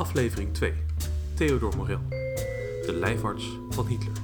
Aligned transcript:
Aflevering 0.00 0.54
2. 0.54 0.74
Theodor 1.34 1.76
Morel, 1.76 2.00
de 2.86 2.92
lijfarts 2.92 3.58
van 3.70 3.86
Hitler. 3.86 4.16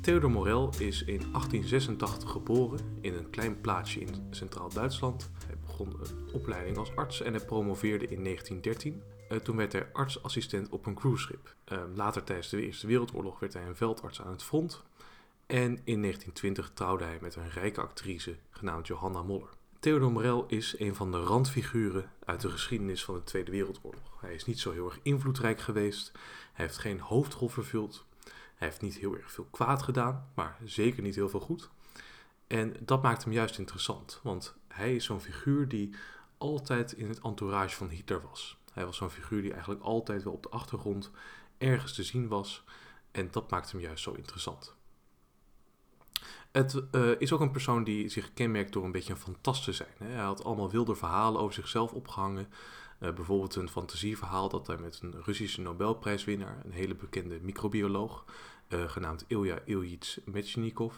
Theodor 0.00 0.30
Morel 0.30 0.70
is 0.78 1.00
in 1.00 1.18
1886 1.18 2.30
geboren 2.30 2.78
in 3.00 3.14
een 3.14 3.30
klein 3.30 3.60
plaatsje 3.60 4.00
in 4.00 4.26
Centraal-Duitsland. 4.30 5.30
Hij 5.46 5.56
begon 5.66 5.88
een 5.88 6.32
opleiding 6.32 6.76
als 6.76 6.96
arts 6.96 7.22
en 7.22 7.34
hij 7.34 7.44
promoveerde 7.44 8.06
in 8.06 8.24
1913. 8.24 9.02
Uh, 9.28 9.38
toen 9.38 9.56
werd 9.56 9.72
hij 9.72 9.88
artsassistent 9.92 10.68
op 10.68 10.86
een 10.86 10.94
cruiseschip. 10.94 11.54
Uh, 11.72 11.78
later 11.94 12.24
tijdens 12.24 12.48
de 12.48 12.62
Eerste 12.62 12.86
Wereldoorlog 12.86 13.38
werd 13.38 13.52
hij 13.52 13.66
een 13.66 13.76
veldarts 13.76 14.22
aan 14.22 14.32
het 14.32 14.42
front. 14.42 14.82
En 15.46 15.80
in 15.84 16.02
1920 16.02 16.70
trouwde 16.74 17.04
hij 17.04 17.18
met 17.20 17.36
een 17.36 17.50
rijke 17.50 17.80
actrice 17.80 18.36
genaamd 18.50 18.86
Johanna 18.86 19.22
Moller. 19.22 19.57
Theodor 19.80 20.12
Morel 20.12 20.46
is 20.46 20.78
een 20.78 20.94
van 20.94 21.10
de 21.12 21.18
randfiguren 21.18 22.10
uit 22.24 22.40
de 22.40 22.50
geschiedenis 22.50 23.04
van 23.04 23.14
de 23.14 23.22
Tweede 23.22 23.50
Wereldoorlog. 23.50 24.20
Hij 24.20 24.34
is 24.34 24.44
niet 24.44 24.60
zo 24.60 24.72
heel 24.72 24.84
erg 24.84 24.98
invloedrijk 25.02 25.60
geweest. 25.60 26.12
Hij 26.52 26.64
heeft 26.64 26.78
geen 26.78 27.00
hoofdrol 27.00 27.48
vervuld. 27.48 28.04
Hij 28.54 28.68
heeft 28.68 28.80
niet 28.80 28.98
heel 28.98 29.16
erg 29.16 29.32
veel 29.32 29.46
kwaad 29.50 29.82
gedaan, 29.82 30.30
maar 30.34 30.58
zeker 30.64 31.02
niet 31.02 31.14
heel 31.14 31.28
veel 31.28 31.40
goed. 31.40 31.70
En 32.46 32.76
dat 32.80 33.02
maakt 33.02 33.24
hem 33.24 33.32
juist 33.32 33.58
interessant, 33.58 34.20
want 34.22 34.56
hij 34.68 34.94
is 34.94 35.04
zo'n 35.04 35.20
figuur 35.20 35.68
die 35.68 35.94
altijd 36.38 36.92
in 36.92 37.08
het 37.08 37.20
entourage 37.20 37.76
van 37.76 37.88
Hitler 37.88 38.22
was. 38.22 38.58
Hij 38.72 38.84
was 38.84 38.96
zo'n 38.96 39.10
figuur 39.10 39.42
die 39.42 39.52
eigenlijk 39.52 39.82
altijd 39.82 40.22
wel 40.22 40.32
op 40.32 40.42
de 40.42 40.48
achtergrond 40.48 41.10
ergens 41.58 41.94
te 41.94 42.02
zien 42.02 42.28
was. 42.28 42.64
En 43.10 43.28
dat 43.30 43.50
maakt 43.50 43.72
hem 43.72 43.80
juist 43.80 44.02
zo 44.02 44.12
interessant. 44.12 44.76
Het 46.58 46.82
uh, 46.92 47.10
is 47.20 47.32
ook 47.32 47.40
een 47.40 47.50
persoon 47.50 47.84
die 47.84 48.08
zich 48.08 48.32
kenmerkt 48.34 48.72
door 48.72 48.84
een 48.84 48.92
beetje 48.92 49.12
een 49.12 49.18
fantast 49.18 49.64
te 49.64 49.72
zijn. 49.72 49.94
Hè. 49.98 50.06
Hij 50.06 50.22
had 50.22 50.44
allemaal 50.44 50.70
wilde 50.70 50.94
verhalen 50.94 51.40
over 51.40 51.54
zichzelf 51.54 51.92
opgehangen. 51.92 52.48
Uh, 53.00 53.12
bijvoorbeeld 53.12 53.54
een 53.54 53.68
fantasieverhaal 53.68 54.48
dat 54.48 54.66
hij 54.66 54.76
met 54.76 55.00
een 55.02 55.14
Russische 55.24 55.60
Nobelprijswinnaar, 55.60 56.62
een 56.64 56.72
hele 56.72 56.94
bekende 56.94 57.38
microbioloog, 57.42 58.24
uh, 58.68 58.88
genaamd 58.88 59.24
Ilya 59.26 59.58
Ilyich 59.64 60.18
Mechnikov, 60.24 60.94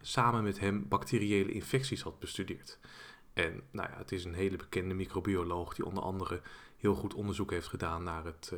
samen 0.00 0.42
met 0.42 0.60
hem 0.60 0.88
bacteriële 0.88 1.52
infecties 1.52 2.02
had 2.02 2.18
bestudeerd. 2.18 2.78
En 3.32 3.62
nou 3.70 3.88
ja, 3.90 3.96
het 3.98 4.12
is 4.12 4.24
een 4.24 4.34
hele 4.34 4.56
bekende 4.56 4.94
microbioloog 4.94 5.74
die 5.74 5.84
onder 5.84 6.02
andere 6.02 6.40
heel 6.76 6.94
goed 6.94 7.14
onderzoek 7.14 7.50
heeft 7.50 7.68
gedaan 7.68 8.02
naar 8.02 8.24
het 8.24 8.52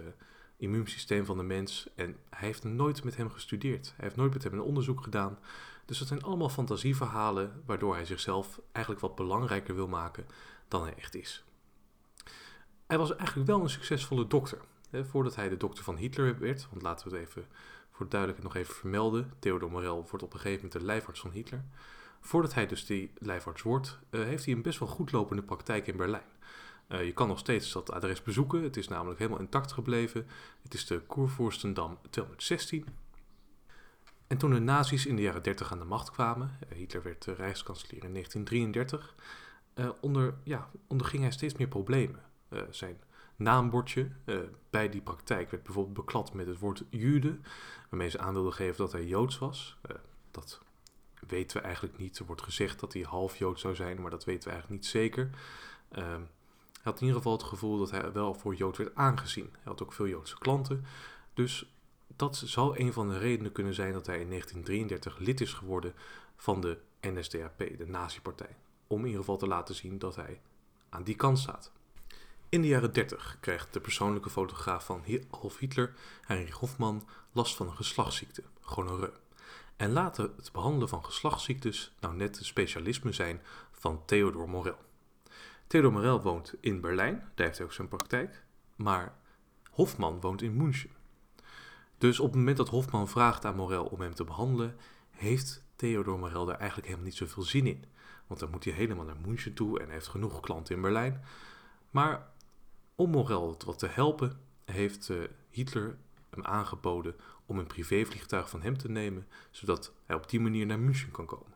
immuunsysteem 0.56 1.24
van 1.24 1.36
de 1.36 1.42
mens. 1.42 1.88
En 1.94 2.16
hij 2.30 2.46
heeft 2.46 2.64
nooit 2.64 3.04
met 3.04 3.16
hem 3.16 3.30
gestudeerd. 3.30 3.92
Hij 3.96 4.04
heeft 4.04 4.16
nooit 4.16 4.32
met 4.32 4.42
hem 4.42 4.52
een 4.52 4.60
onderzoek 4.60 5.02
gedaan. 5.02 5.38
Dus 5.90 5.98
dat 5.98 6.08
zijn 6.08 6.22
allemaal 6.22 6.48
fantasieverhalen 6.48 7.62
waardoor 7.66 7.94
hij 7.94 8.04
zichzelf 8.04 8.60
eigenlijk 8.72 9.04
wat 9.04 9.14
belangrijker 9.14 9.74
wil 9.74 9.88
maken 9.88 10.26
dan 10.68 10.82
hij 10.82 10.94
echt 10.94 11.14
is. 11.14 11.44
Hij 12.86 12.98
was 12.98 13.16
eigenlijk 13.16 13.48
wel 13.48 13.60
een 13.60 13.70
succesvolle 13.70 14.26
dokter. 14.26 14.58
Hè, 14.90 15.04
voordat 15.04 15.36
hij 15.36 15.48
de 15.48 15.56
dokter 15.56 15.84
van 15.84 15.96
Hitler 15.96 16.38
werd, 16.38 16.66
want 16.70 16.82
laten 16.82 17.10
we 17.10 17.16
het 17.16 17.26
even 17.26 17.46
voor 17.90 18.08
duidelijkheid 18.08 18.52
nog 18.52 18.62
even 18.62 18.74
vermelden. 18.74 19.32
Theodor 19.38 19.70
Morel 19.70 20.06
wordt 20.10 20.22
op 20.22 20.32
een 20.32 20.40
gegeven 20.40 20.62
moment 20.62 20.80
de 20.80 20.86
lijfarts 20.86 21.20
van 21.20 21.30
Hitler. 21.30 21.64
Voordat 22.20 22.54
hij 22.54 22.66
dus 22.66 22.86
die 22.86 23.12
lijfarts 23.18 23.62
wordt, 23.62 23.98
uh, 24.10 24.24
heeft 24.24 24.44
hij 24.44 24.54
een 24.54 24.62
best 24.62 24.78
wel 24.78 24.88
goed 24.88 25.12
lopende 25.12 25.42
praktijk 25.42 25.86
in 25.86 25.96
Berlijn. 25.96 26.30
Uh, 26.88 27.04
je 27.04 27.12
kan 27.12 27.28
nog 27.28 27.38
steeds 27.38 27.72
dat 27.72 27.92
adres 27.92 28.22
bezoeken. 28.22 28.62
Het 28.62 28.76
is 28.76 28.88
namelijk 28.88 29.18
helemaal 29.18 29.40
intact 29.40 29.72
gebleven. 29.72 30.26
Het 30.62 30.74
is 30.74 30.86
de 30.86 31.02
Kurfürstendam 31.06 31.98
216. 32.10 32.86
En 34.30 34.38
toen 34.38 34.50
de 34.50 34.60
nazi's 34.60 35.06
in 35.06 35.16
de 35.16 35.22
jaren 35.22 35.42
30 35.42 35.72
aan 35.72 35.78
de 35.78 35.84
macht 35.84 36.10
kwamen, 36.10 36.58
uh, 36.72 36.78
Hitler 36.78 37.02
werd 37.02 37.26
uh, 37.26 37.34
rijkskanselier 37.34 38.04
in 38.04 38.12
1933, 38.12 39.14
onder, 40.00 40.34
ja, 40.42 40.70
onderging 40.86 41.22
hij 41.22 41.32
steeds 41.32 41.54
meer 41.54 41.68
problemen. 41.68 42.22
zijn 42.70 43.00
naambordje 43.36 44.10
bij 44.70 44.88
die 44.88 45.00
praktijk 45.00 45.50
werd 45.50 45.62
bijvoorbeeld 45.62 45.96
beklad 45.96 46.34
met 46.34 46.46
het 46.46 46.58
woord 46.58 46.84
Jude, 46.90 47.38
waarmee 47.88 48.08
ze 48.08 48.18
aan 48.18 48.34
wilden 48.34 48.52
geven 48.52 48.76
dat 48.76 48.92
hij 48.92 49.06
Joods 49.06 49.38
was. 49.38 49.78
dat 50.30 50.60
weten 51.28 51.56
we 51.56 51.62
eigenlijk 51.62 51.98
niet. 51.98 52.18
Er 52.18 52.26
wordt 52.26 52.42
gezegd 52.42 52.80
dat 52.80 52.92
hij 52.92 53.02
half 53.02 53.36
Joods 53.36 53.60
zou 53.60 53.74
zijn, 53.74 54.00
maar 54.00 54.10
dat 54.10 54.24
weten 54.24 54.44
we 54.44 54.50
eigenlijk 54.50 54.82
niet 54.82 54.90
zeker. 54.90 55.30
Ehm, 55.88 56.20
hij 56.72 56.82
had 56.82 57.00
in 57.00 57.06
ieder 57.06 57.16
geval 57.16 57.32
het 57.32 57.42
gevoel 57.42 57.78
dat 57.78 57.90
hij 57.90 58.12
wel 58.12 58.34
voor 58.34 58.54
Jood 58.54 58.76
werd 58.76 58.94
aangezien. 58.94 59.48
Hij 59.52 59.62
had 59.64 59.82
ook 59.82 59.92
veel 59.92 60.08
Joodse 60.08 60.38
klanten. 60.38 60.84
Dus 61.34 61.72
dat 62.20 62.42
zou 62.44 62.78
een 62.78 62.92
van 62.92 63.08
de 63.08 63.18
redenen 63.18 63.52
kunnen 63.52 63.74
zijn 63.74 63.92
dat 63.92 64.06
hij 64.06 64.20
in 64.20 64.28
1933 64.28 65.18
lid 65.18 65.40
is 65.40 65.52
geworden 65.52 65.94
van 66.36 66.60
de 66.60 66.78
NSDAP, 67.00 67.58
de 67.58 67.86
nazi-partij. 67.86 68.56
Om 68.86 68.98
in 68.98 69.04
ieder 69.04 69.20
geval 69.20 69.36
te 69.36 69.46
laten 69.46 69.74
zien 69.74 69.98
dat 69.98 70.16
hij 70.16 70.40
aan 70.88 71.02
die 71.02 71.16
kant 71.16 71.38
staat. 71.38 71.72
In 72.48 72.62
de 72.62 72.68
jaren 72.68 72.92
30 72.92 73.36
krijgt 73.40 73.72
de 73.72 73.80
persoonlijke 73.80 74.30
fotograaf 74.30 74.84
van 74.84 75.04
Adolf 75.30 75.58
Hitler, 75.58 75.94
Heinrich 76.20 76.54
Hofmann, 76.54 77.02
last 77.32 77.56
van 77.56 77.66
een 77.66 77.76
geslachtsziekte, 77.76 78.42
gonoreu. 78.60 79.12
En 79.76 79.92
laten 79.92 80.32
het 80.36 80.52
behandelen 80.52 80.88
van 80.88 81.04
geslachtsziektes 81.04 81.94
nou 82.00 82.16
net 82.16 82.36
het 82.36 82.46
specialisme 82.46 83.12
zijn 83.12 83.42
van 83.72 84.04
Theodor 84.04 84.48
Morel. 84.48 84.78
Theodor 85.66 85.92
Morel 85.92 86.22
woont 86.22 86.54
in 86.60 86.80
Berlijn, 86.80 87.30
daar 87.34 87.46
heeft 87.46 87.58
hij 87.58 87.66
ook 87.66 87.72
zijn 87.72 87.88
praktijk. 87.88 88.44
Maar 88.76 89.14
Hofman 89.70 90.20
woont 90.20 90.42
in 90.42 90.56
München. 90.56 90.98
Dus 92.00 92.20
op 92.20 92.26
het 92.26 92.36
moment 92.36 92.56
dat 92.56 92.68
Hofman 92.68 93.08
vraagt 93.08 93.44
aan 93.44 93.56
Morel 93.56 93.84
om 93.84 94.00
hem 94.00 94.14
te 94.14 94.24
behandelen, 94.24 94.76
heeft 95.10 95.64
Theodor 95.76 96.18
Morel 96.18 96.44
daar 96.44 96.58
eigenlijk 96.58 96.86
helemaal 96.86 97.08
niet 97.08 97.18
zoveel 97.18 97.42
zin 97.42 97.66
in. 97.66 97.84
Want 98.26 98.40
dan 98.40 98.50
moet 98.50 98.64
hij 98.64 98.72
helemaal 98.72 99.04
naar 99.04 99.20
München 99.26 99.54
toe 99.54 99.80
en 99.80 99.90
heeft 99.90 100.08
genoeg 100.08 100.40
klanten 100.40 100.74
in 100.74 100.80
Berlijn. 100.80 101.24
Maar 101.90 102.26
om 102.94 103.10
Morel 103.10 103.56
wat 103.66 103.78
te 103.78 103.86
helpen, 103.86 104.40
heeft 104.64 105.08
uh, 105.08 105.18
Hitler 105.48 105.98
hem 106.30 106.44
aangeboden 106.44 107.14
om 107.46 107.58
een 107.58 107.66
privévliegtuig 107.66 108.50
van 108.50 108.62
hem 108.62 108.78
te 108.78 108.90
nemen, 108.90 109.26
zodat 109.50 109.92
hij 110.06 110.16
op 110.16 110.30
die 110.30 110.40
manier 110.40 110.66
naar 110.66 110.78
München 110.78 111.10
kan 111.10 111.26
komen. 111.26 111.54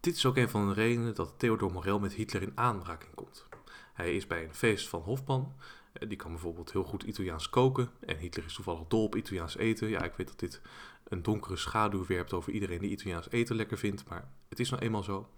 Dit 0.00 0.16
is 0.16 0.26
ook 0.26 0.36
een 0.36 0.50
van 0.50 0.68
de 0.68 0.74
redenen 0.74 1.14
dat 1.14 1.34
Theodor 1.36 1.72
Morel 1.72 1.98
met 1.98 2.12
Hitler 2.12 2.42
in 2.42 2.52
aanraking 2.54 3.14
komt. 3.14 3.46
Hij 3.92 4.16
is 4.16 4.26
bij 4.26 4.44
een 4.44 4.54
feest 4.54 4.88
van 4.88 5.00
Hofman. 5.00 5.54
Eh, 5.92 6.08
die 6.08 6.16
kan 6.16 6.30
bijvoorbeeld 6.30 6.72
heel 6.72 6.84
goed 6.84 7.02
Italiaans 7.02 7.48
koken. 7.48 7.90
En 8.00 8.16
Hitler 8.16 8.44
is 8.46 8.54
toevallig 8.54 8.86
dol 8.88 9.04
op 9.04 9.16
Italiaans 9.16 9.56
eten. 9.56 9.88
Ja, 9.88 10.02
ik 10.02 10.14
weet 10.14 10.26
dat 10.26 10.38
dit 10.38 10.60
een 11.08 11.22
donkere 11.22 11.56
schaduw 11.56 12.06
werpt 12.06 12.32
over 12.32 12.52
iedereen 12.52 12.80
die 12.80 12.90
Italiaans 12.90 13.30
eten 13.30 13.56
lekker 13.56 13.78
vindt. 13.78 14.08
Maar 14.08 14.28
het 14.48 14.60
is 14.60 14.70
nou 14.70 14.82
eenmaal 14.82 15.02
zo. 15.02 15.28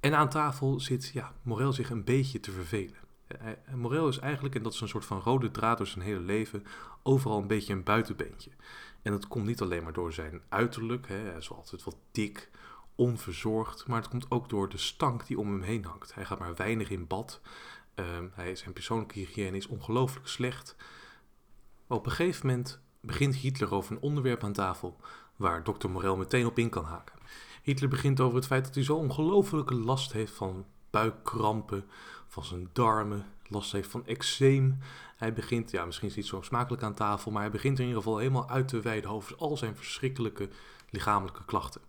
En 0.00 0.14
aan 0.14 0.28
tafel 0.28 0.80
zit 0.80 1.10
ja, 1.14 1.34
Morel 1.42 1.72
zich 1.72 1.90
een 1.90 2.04
beetje 2.04 2.40
te 2.40 2.50
vervelen. 2.50 2.98
Eh, 3.26 3.74
Morel 3.74 4.08
is 4.08 4.18
eigenlijk, 4.18 4.54
en 4.54 4.62
dat 4.62 4.72
is 4.72 4.80
een 4.80 4.88
soort 4.88 5.04
van 5.04 5.20
rode 5.20 5.50
draad 5.50 5.78
door 5.78 5.86
zijn 5.86 6.04
hele 6.04 6.20
leven, 6.20 6.64
overal 7.02 7.38
een 7.38 7.46
beetje 7.46 7.72
een 7.72 7.82
buitenbeentje. 7.82 8.50
En 9.02 9.12
dat 9.12 9.28
komt 9.28 9.46
niet 9.46 9.60
alleen 9.60 9.82
maar 9.82 9.92
door 9.92 10.12
zijn 10.12 10.40
uiterlijk. 10.48 11.08
Hè. 11.08 11.16
Hij 11.16 11.36
is 11.36 11.50
altijd 11.50 11.84
wat 11.84 11.96
dik, 12.12 12.50
onverzorgd, 12.94 13.86
maar 13.86 14.00
het 14.00 14.08
komt 14.08 14.30
ook 14.30 14.48
door 14.48 14.68
de 14.68 14.78
stank 14.78 15.26
die 15.26 15.38
om 15.38 15.50
hem 15.52 15.62
heen 15.62 15.84
hangt. 15.84 16.14
Hij 16.14 16.24
gaat 16.24 16.38
maar 16.38 16.54
weinig 16.54 16.90
in 16.90 17.06
bad. 17.06 17.40
Hij, 18.34 18.56
zijn 18.56 18.72
persoonlijke 18.72 19.18
hygiëne 19.18 19.56
is 19.56 19.66
ongelooflijk 19.66 20.26
slecht. 20.26 20.76
Op 21.86 22.06
een 22.06 22.12
gegeven 22.12 22.46
moment 22.46 22.80
begint 23.00 23.34
Hitler 23.34 23.74
over 23.74 23.92
een 23.92 24.02
onderwerp 24.02 24.44
aan 24.44 24.52
tafel 24.52 24.96
waar 25.36 25.64
dokter 25.64 25.90
Morel 25.90 26.16
meteen 26.16 26.46
op 26.46 26.58
in 26.58 26.68
kan 26.68 26.84
haken. 26.84 27.18
Hitler 27.62 27.88
begint 27.88 28.20
over 28.20 28.36
het 28.36 28.46
feit 28.46 28.64
dat 28.64 28.74
hij 28.74 28.84
zo 28.84 28.96
ongelofelijke 28.96 29.74
last 29.74 30.12
heeft 30.12 30.32
van 30.32 30.66
buikkrampen, 30.90 31.84
van 32.26 32.44
zijn 32.44 32.68
darmen, 32.72 33.26
last 33.46 33.72
heeft 33.72 33.90
van 33.90 34.06
eczeem. 34.06 34.78
Hij 35.16 35.32
begint, 35.32 35.70
ja, 35.70 35.84
misschien 35.84 36.08
is 36.08 36.14
het 36.14 36.22
niet 36.24 36.32
zo 36.32 36.42
smakelijk 36.42 36.82
aan 36.82 36.94
tafel, 36.94 37.30
maar 37.30 37.42
hij 37.42 37.50
begint 37.50 37.78
in 37.78 37.86
ieder 37.86 38.02
geval 38.02 38.18
helemaal 38.18 38.48
uit 38.48 38.68
te 38.68 38.80
wijden 38.80 39.10
over 39.10 39.36
al 39.36 39.56
zijn 39.56 39.76
verschrikkelijke 39.76 40.48
lichamelijke 40.90 41.44
klachten. 41.44 41.80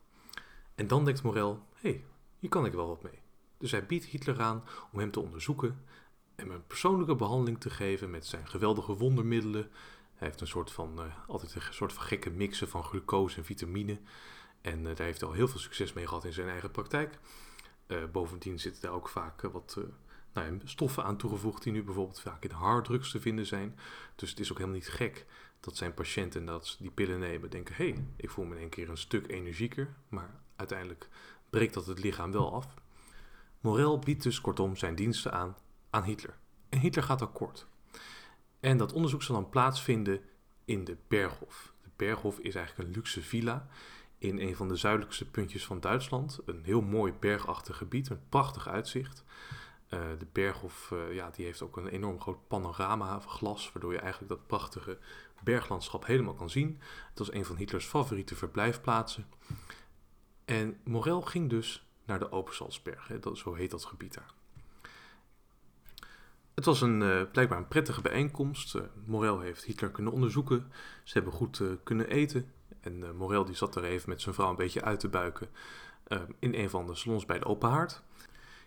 En 0.76 0.88
dan 0.88 1.06
denkt 1.06 1.24
Morel, 1.24 1.66
hé, 1.74 1.90
hey, 1.90 2.04
hier 2.40 2.50
kan 2.50 2.66
ik 2.66 2.74
wel 2.74 2.88
wat 2.88 3.04
mee. 3.04 3.21
Dus 3.62 3.72
hij 3.72 3.86
biedt 3.86 4.06
Hitler 4.06 4.42
aan 4.42 4.64
om 4.92 5.00
hem 5.00 5.12
te 5.12 5.20
onderzoeken 5.20 5.86
en 6.36 6.46
hem 6.46 6.52
een 6.52 6.68
persoonlijke 6.68 7.16
behandeling 7.16 7.60
te 7.60 7.70
geven 7.70 8.10
met 8.10 8.26
zijn 8.26 8.48
geweldige 8.48 8.94
wondermiddelen. 8.94 9.70
Hij 10.16 10.28
heeft 10.28 10.42
een 10.42 10.48
soort 10.48 10.72
van, 10.72 11.00
uh, 11.00 11.06
altijd 11.28 11.56
een 11.56 11.62
soort 11.74 11.94
van 11.94 12.04
gekke 12.04 12.30
mixen 12.30 12.70
van 12.70 12.84
glucose 12.84 13.38
en 13.38 13.46
vitamine. 13.46 14.00
En 14.62 14.80
uh, 14.80 14.86
daar 14.96 15.06
heeft 15.06 15.20
hij 15.20 15.30
al 15.30 15.36
heel 15.36 15.48
veel 15.48 15.60
succes 15.60 15.94
mee 15.94 16.08
gehad 16.08 16.26
in 16.26 16.34
zijn 16.34 16.50
eigen 16.50 16.72
praktijk. 16.72 17.20
Uh, 17.88 17.98
bovendien 18.12 18.60
zitten 18.60 18.82
daar 18.82 18.92
ook 18.92 19.10
vaak 19.10 19.42
wat 19.42 19.78
nou 20.34 20.54
ja, 20.54 20.60
stoffen 20.64 21.04
aan 21.04 21.18
toegevoegd 21.18 21.64
die 21.64 21.74
nu 21.74 21.84
bijvoorbeeld 21.84 22.22
vaak 22.22 22.44
in 22.44 22.52
harddrugs 22.52 23.12
te 23.12 23.22
vinden 23.22 23.46
zijn. 23.46 23.80
Dus 24.16 24.30
het 24.30 24.40
is 24.40 24.52
ook 24.52 24.58
helemaal 24.58 24.80
niet 24.80 24.90
gek 24.90 25.26
dat 25.60 25.78
zijn 25.78 25.94
patiënten 25.94 26.46
dat 26.46 26.78
die 26.80 26.92
pillen 26.92 27.20
nemen 27.20 27.50
denken, 27.50 27.76
hé, 27.76 27.90
hey, 27.90 28.06
ik 28.16 28.30
voel 28.30 28.46
me 28.46 28.56
in 28.56 28.62
één 28.62 28.70
keer 28.70 28.90
een 28.90 28.98
stuk 28.98 29.28
energieker. 29.28 29.94
Maar 30.10 30.40
uiteindelijk 30.56 31.10
breekt 31.50 31.74
dat 31.74 31.86
het 31.86 32.04
lichaam 32.04 32.32
wel 32.32 32.54
af. 32.54 32.74
Morel 33.62 34.00
biedt 34.00 34.24
dus 34.24 34.42
kortom 34.42 34.76
zijn 34.76 34.96
diensten 34.96 35.32
aan 35.32 35.56
aan 35.90 36.04
Hitler. 36.04 36.38
En 36.70 36.80
Hitler 36.80 37.04
gaat 37.04 37.22
akkoord. 37.22 37.68
En 38.60 38.78
dat 38.78 38.94
onderzoek 38.94 39.24
zal 39.24 39.36
dan 39.36 39.50
plaatsvinden 39.50 40.22
in 40.66 40.84
de 40.84 40.98
Berghof. 41.08 41.74
De 41.82 41.90
Berghof 41.96 42.40
is 42.40 42.56
eigenlijk 42.56 42.88
een 42.88 42.96
luxe 42.96 43.22
villa 43.22 43.68
in 44.18 44.40
een 44.40 44.56
van 44.56 44.68
de 44.68 44.76
zuidelijkste 44.76 45.30
puntjes 45.30 45.66
van 45.66 45.80
Duitsland. 45.80 46.40
Een 46.46 46.64
heel 46.64 46.82
mooi 46.82 47.14
bergachtig 47.20 47.78
gebied 47.78 48.10
met 48.10 48.30
prachtig 48.30 48.68
uitzicht. 48.68 49.24
de 49.90 50.28
Berghof 50.32 50.94
ja, 51.12 51.30
die 51.30 51.46
heeft 51.46 51.62
ook 51.62 51.78
een 51.78 51.88
enorm 51.88 52.20
groot 52.20 52.48
panorama 52.48 53.20
glas, 53.20 53.72
waardoor 53.74 53.94
je 53.94 54.00
eigenlijk 54.00 54.32
dat 54.32 54.48
prachtige 54.48 54.98
berglandschap 55.44 56.06
helemaal 56.06 56.34
kan 56.34 56.50
zien. 56.50 56.80
Het 57.10 57.20
was 57.20 57.34
een 57.34 57.46
van 57.46 57.56
Hitlers 57.56 57.86
favoriete 57.86 58.36
verblijfplaatsen. 58.36 59.28
En 60.46 60.80
Morel 60.84 61.22
ging 61.22 61.50
dus 61.50 61.91
naar 62.12 62.20
de 62.20 62.32
Obersalzberg, 62.32 63.12
zo 63.34 63.54
heet 63.54 63.72
dat 63.72 63.86
gebied 63.86 64.14
daar. 64.14 64.34
Het 66.54 66.66
was 66.66 66.82
een, 66.82 67.02
uh, 67.02 67.22
blijkbaar 67.32 67.58
een 67.58 67.68
prettige 67.68 68.02
bijeenkomst. 68.02 68.76
Uh, 68.76 68.82
Morel 69.06 69.40
heeft 69.40 69.64
Hitler 69.64 69.92
kunnen 69.92 70.14
onderzoeken. 70.14 70.72
Ze 71.04 71.14
hebben 71.14 71.34
goed 71.34 71.60
uh, 71.60 71.72
kunnen 71.84 72.10
eten. 72.10 72.52
En 72.82 73.16
Morel 73.16 73.46
die 73.46 73.56
zat 73.56 73.76
er 73.76 73.84
even 73.84 74.10
met 74.10 74.22
zijn 74.22 74.36
vrouw 74.36 74.50
een 74.50 74.56
beetje 74.56 74.82
uit 74.82 75.00
te 75.00 75.10
buiken 75.10 75.50
in 76.40 76.54
een 76.54 76.70
van 76.70 76.88
de 76.88 76.96
salons 76.96 77.26
bij 77.26 77.40
de 77.40 77.46
Open 77.46 77.70
Haard. 77.70 78.04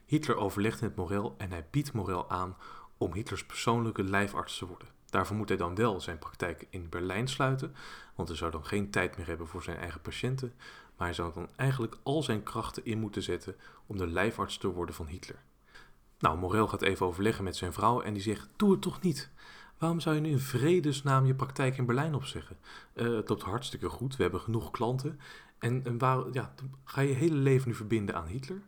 Hitler 0.04 0.36
overlegt 0.36 0.80
met 0.80 0.96
Morel 0.96 1.34
en 1.38 1.50
hij 1.50 1.66
biedt 1.70 1.92
Morel 1.92 2.30
aan 2.30 2.56
om 2.98 3.12
Hitlers 3.12 3.46
persoonlijke 3.46 4.04
lijfarts 4.04 4.58
te 4.58 4.66
worden. 4.66 4.88
Daarvoor 5.10 5.36
moet 5.36 5.48
hij 5.48 5.58
dan 5.58 5.74
wel 5.74 6.00
zijn 6.00 6.18
praktijk 6.18 6.66
in 6.70 6.88
Berlijn 6.88 7.28
sluiten, 7.28 7.74
want 8.14 8.28
hij 8.28 8.36
zou 8.36 8.50
dan 8.50 8.66
geen 8.66 8.90
tijd 8.90 9.16
meer 9.16 9.26
hebben 9.26 9.46
voor 9.46 9.62
zijn 9.62 9.76
eigen 9.76 10.00
patiënten, 10.00 10.54
maar 10.96 11.06
hij 11.06 11.16
zou 11.16 11.34
dan 11.34 11.48
eigenlijk 11.56 11.96
al 12.02 12.22
zijn 12.22 12.42
krachten 12.42 12.84
in 12.84 12.98
moeten 12.98 13.22
zetten 13.22 13.56
om 13.86 13.96
de 13.96 14.06
lijfarts 14.06 14.58
te 14.58 14.68
worden 14.68 14.94
van 14.94 15.06
Hitler. 15.06 15.42
Nou, 16.18 16.38
Morel 16.38 16.68
gaat 16.68 16.82
even 16.82 17.06
overleggen 17.06 17.44
met 17.44 17.56
zijn 17.56 17.72
vrouw 17.72 18.00
en 18.00 18.12
die 18.12 18.22
zegt: 18.22 18.48
Doe 18.56 18.70
het 18.70 18.82
toch 18.82 19.00
niet. 19.00 19.30
Waarom 19.78 20.00
zou 20.00 20.14
je 20.14 20.20
nu 20.20 20.30
in 20.30 20.38
vredesnaam 20.38 21.26
je 21.26 21.34
praktijk 21.34 21.76
in 21.76 21.86
Berlijn 21.86 22.14
opzeggen? 22.14 22.56
Uh, 22.94 23.16
het 23.16 23.28
loopt 23.28 23.42
hartstikke 23.42 23.88
goed, 23.88 24.16
we 24.16 24.22
hebben 24.22 24.40
genoeg 24.40 24.70
klanten. 24.70 25.20
En, 25.58 25.84
en 25.84 25.98
waar, 25.98 26.24
ja, 26.32 26.54
ga 26.84 27.00
je 27.00 27.14
hele 27.14 27.34
leven 27.34 27.68
nu 27.68 27.74
verbinden 27.74 28.14
aan 28.14 28.26
Hitler? 28.26 28.62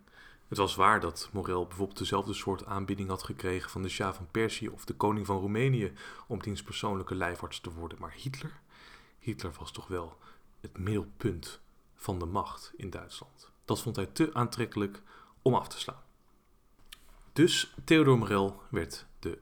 Het 0.49 0.59
was 0.59 0.75
waar 0.75 1.01
dat 1.01 1.29
Morel 1.33 1.67
bijvoorbeeld 1.67 1.99
dezelfde 1.99 2.33
soort 2.33 2.65
aanbieding 2.65 3.09
had 3.09 3.23
gekregen 3.23 3.71
van 3.71 3.83
de 3.83 3.89
Shah 3.89 4.15
van 4.15 4.29
Perzië 4.31 4.69
of 4.69 4.85
de 4.85 4.95
koning 4.95 5.27
van 5.27 5.39
Roemenië 5.39 5.93
om 6.27 6.43
diens 6.43 6.63
persoonlijke 6.63 7.15
lijfarts 7.15 7.61
te 7.61 7.73
worden. 7.73 7.99
Maar 8.01 8.15
Hitler? 8.17 8.61
Hitler 9.19 9.53
was 9.59 9.73
toch 9.73 9.87
wel 9.87 10.19
het 10.61 10.79
middelpunt 10.79 11.61
van 11.97 12.19
de 12.19 12.25
macht 12.25 12.73
in 12.77 12.91
Duitsland. 12.91 13.51
Dat 13.65 13.81
vond 13.81 13.97
hij 13.97 14.07
te 14.07 14.31
aantrekkelijk 14.33 15.03
om 15.43 15.55
af 15.55 15.69
te 15.69 15.79
slaan. 15.79 16.03
Dus 17.33 17.75
Theodor 17.85 18.19
Morel 18.19 18.63
werd 18.71 19.07
de 19.19 19.39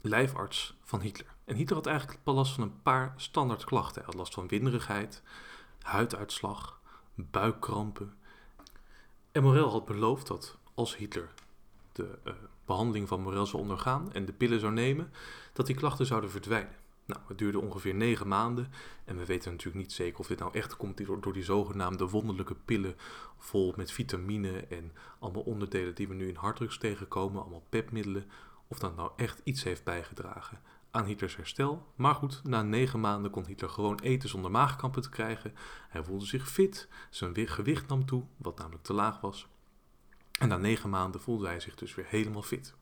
lijfarts 0.00 0.76
van 0.82 1.00
Hitler. 1.00 1.34
En 1.44 1.56
Hitler 1.56 1.76
had 1.76 1.86
eigenlijk 1.86 2.20
last 2.24 2.54
van 2.54 2.62
een 2.62 2.82
paar 2.82 3.14
standaard 3.16 3.64
klachten. 3.64 3.94
Hij 3.94 4.04
had 4.04 4.14
last 4.14 4.34
van 4.34 4.48
winderigheid, 4.48 5.22
huiduitslag, 5.82 6.80
buikkrampen. 7.14 8.16
En 9.32 9.42
Morel 9.42 9.70
had 9.70 9.84
beloofd 9.84 10.26
dat 10.26 10.56
als 10.74 10.96
Hitler 10.96 11.34
de 11.92 12.18
uh, 12.24 12.32
behandeling 12.64 13.08
van 13.08 13.20
Morel 13.20 13.46
zou 13.46 13.62
ondergaan 13.62 14.12
en 14.12 14.24
de 14.24 14.32
pillen 14.32 14.60
zou 14.60 14.72
nemen, 14.72 15.12
dat 15.52 15.66
die 15.66 15.76
klachten 15.76 16.06
zouden 16.06 16.30
verdwijnen. 16.30 16.76
Nou, 17.06 17.20
het 17.28 17.38
duurde 17.38 17.60
ongeveer 17.60 17.94
negen 17.94 18.28
maanden 18.28 18.72
en 19.04 19.16
we 19.16 19.24
weten 19.24 19.50
natuurlijk 19.50 19.84
niet 19.84 19.92
zeker 19.92 20.18
of 20.18 20.26
dit 20.26 20.38
nou 20.38 20.54
echt 20.54 20.76
komt 20.76 21.06
door, 21.22 21.32
die 21.32 21.44
zogenaamde 21.44 22.08
wonderlijke 22.08 22.54
pillen 22.54 22.96
vol 23.38 23.72
met 23.76 23.92
vitamine 23.92 24.66
en 24.66 24.92
allemaal 25.18 25.42
onderdelen 25.42 25.94
die 25.94 26.08
we 26.08 26.14
nu 26.14 26.28
in 26.28 26.36
harddrugs 26.36 26.78
tegenkomen, 26.78 27.40
allemaal 27.40 27.66
pepmiddelen, 27.68 28.30
of 28.68 28.78
dat 28.78 28.96
nou 28.96 29.10
echt 29.16 29.40
iets 29.44 29.62
heeft 29.62 29.84
bijgedragen 29.84 30.60
aan 30.96 31.04
Hitlers 31.04 31.36
herstel. 31.36 31.86
Maar 31.94 32.14
goed, 32.14 32.40
na 32.44 32.62
negen 32.62 33.00
maanden 33.00 33.30
kon 33.30 33.46
Hitler 33.46 33.70
gewoon 33.70 34.00
eten 34.00 34.28
zonder 34.28 34.50
maagkampen 34.50 35.02
te 35.02 35.08
krijgen. 35.08 35.54
Hij 35.88 36.04
voelde 36.04 36.26
zich 36.26 36.48
fit, 36.48 36.88
zijn 37.10 37.48
gewicht 37.48 37.88
nam 37.88 38.06
toe, 38.06 38.24
wat 38.36 38.58
namelijk 38.58 38.84
te 38.84 38.92
laag 38.92 39.20
was. 39.20 39.48
En 40.38 40.48
na 40.48 40.56
negen 40.56 40.90
maanden 40.90 41.20
voelde 41.20 41.46
hij 41.46 41.60
zich 41.60 41.74
dus 41.74 41.94
weer 41.94 42.06
helemaal 42.08 42.42
fit. 42.42 42.74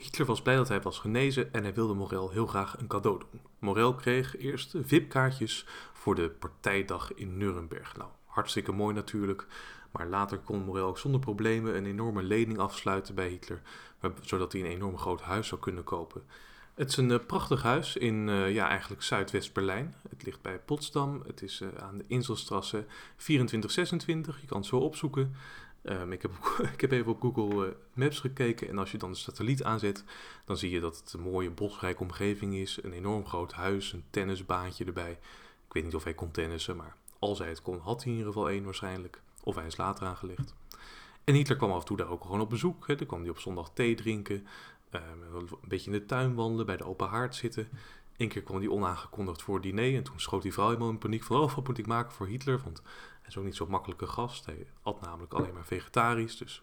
Hitler 0.00 0.26
was 0.26 0.42
blij 0.42 0.56
dat 0.56 0.68
hij 0.68 0.80
was 0.80 0.98
genezen 0.98 1.52
en 1.52 1.62
hij 1.62 1.74
wilde 1.74 1.94
Morel 1.94 2.30
heel 2.30 2.46
graag 2.46 2.78
een 2.78 2.86
cadeau 2.86 3.18
doen. 3.18 3.40
Morel 3.58 3.94
kreeg 3.94 4.36
eerst 4.36 4.74
VIP-kaartjes 4.82 5.66
voor 5.92 6.14
de 6.14 6.30
partijdag 6.30 7.14
in 7.14 7.36
Nuremberg. 7.36 7.96
Nou, 7.96 8.10
hartstikke 8.26 8.72
mooi 8.72 8.94
natuurlijk, 8.94 9.46
maar 9.90 10.06
later 10.06 10.38
kon 10.38 10.64
Morel 10.64 10.86
ook 10.86 10.98
zonder 10.98 11.20
problemen 11.20 11.76
een 11.76 11.86
enorme 11.86 12.22
lening 12.22 12.58
afsluiten 12.58 13.14
bij 13.14 13.28
Hitler, 13.28 13.60
zodat 14.20 14.52
hij 14.52 14.60
een 14.60 14.66
enorm 14.66 14.98
groot 14.98 15.20
huis 15.20 15.48
zou 15.48 15.60
kunnen 15.60 15.84
kopen. 15.84 16.22
Het 16.74 16.88
is 16.88 16.96
een 16.96 17.10
uh, 17.10 17.18
prachtig 17.26 17.62
huis 17.62 17.96
in 17.96 18.28
uh, 18.28 18.54
ja, 18.54 18.68
eigenlijk 18.68 19.02
Zuidwest-Berlijn. 19.02 19.94
Het 20.08 20.22
ligt 20.24 20.42
bij 20.42 20.58
Potsdam. 20.58 21.22
Het 21.26 21.42
is 21.42 21.60
uh, 21.60 21.68
aan 21.78 21.98
de 21.98 22.04
Inselstrasse 22.06 22.84
2426. 23.16 24.40
Je 24.40 24.46
kan 24.46 24.58
het 24.58 24.66
zo 24.66 24.76
opzoeken. 24.76 25.34
Um, 25.82 26.12
ik, 26.12 26.22
heb, 26.22 26.30
ik 26.74 26.80
heb 26.80 26.92
even 26.92 27.12
op 27.12 27.20
Google 27.20 27.76
Maps 27.94 28.20
gekeken 28.20 28.68
en 28.68 28.78
als 28.78 28.90
je 28.90 28.98
dan 28.98 29.10
de 29.10 29.16
satelliet 29.16 29.62
aanzet, 29.62 30.04
dan 30.44 30.56
zie 30.56 30.70
je 30.70 30.80
dat 30.80 30.96
het 30.96 31.12
een 31.12 31.20
mooie 31.20 31.50
bosrijke 31.50 32.02
omgeving 32.02 32.54
is. 32.54 32.82
Een 32.82 32.92
enorm 32.92 33.26
groot 33.26 33.52
huis, 33.52 33.92
een 33.92 34.04
tennisbaantje 34.10 34.84
erbij. 34.84 35.10
Ik 35.66 35.72
weet 35.72 35.84
niet 35.84 35.94
of 35.94 36.04
hij 36.04 36.14
kon 36.14 36.30
tennissen, 36.30 36.76
maar 36.76 36.96
als 37.18 37.38
hij 37.38 37.48
het 37.48 37.62
kon, 37.62 37.78
had 37.78 38.02
hij 38.02 38.12
in 38.12 38.18
ieder 38.18 38.32
geval 38.32 38.50
één 38.50 38.64
waarschijnlijk. 38.64 39.22
Of 39.42 39.54
hij 39.54 39.66
is 39.66 39.76
later 39.76 40.06
aangelegd. 40.06 40.54
En 41.24 41.34
Hitler 41.34 41.56
kwam 41.56 41.70
af 41.70 41.80
en 41.80 41.86
toe 41.86 41.96
daar 41.96 42.10
ook 42.10 42.22
gewoon 42.22 42.40
op 42.40 42.50
bezoek. 42.50 42.86
Hè. 42.86 42.94
Dan 42.94 43.06
kwam 43.06 43.20
hij 43.20 43.30
op 43.30 43.38
zondag 43.38 43.70
thee 43.72 43.94
drinken. 43.94 44.46
Um, 44.90 45.34
een 45.34 45.48
beetje 45.68 45.90
in 45.90 45.98
de 45.98 46.06
tuin 46.06 46.34
wandelen, 46.34 46.66
bij 46.66 46.76
de 46.76 46.84
open 46.84 47.08
haard 47.08 47.34
zitten. 47.34 47.68
Eén 48.16 48.28
keer 48.28 48.42
kwam 48.42 48.58
hij 48.58 48.68
onaangekondigd 48.68 49.42
voor 49.42 49.54
het 49.54 49.62
diner. 49.62 49.94
En 49.94 50.02
toen 50.02 50.20
schoot 50.20 50.42
die 50.42 50.52
vrouw 50.52 50.66
helemaal 50.66 50.90
in 50.90 50.98
paniek 50.98 51.22
van... 51.22 51.40
Oh, 51.40 51.54
wat 51.54 51.66
moet 51.66 51.78
ik 51.78 51.86
maken 51.86 52.12
voor 52.12 52.26
Hitler? 52.26 52.60
Want 52.64 52.82
is 53.30 53.36
ook 53.36 53.44
niet 53.44 53.56
zo'n 53.56 53.70
makkelijke 53.70 54.06
gast. 54.06 54.46
Hij 54.46 54.66
at 54.82 55.00
namelijk 55.00 55.32
alleen 55.32 55.54
maar 55.54 55.64
vegetarisch. 55.64 56.36
Dus 56.36 56.62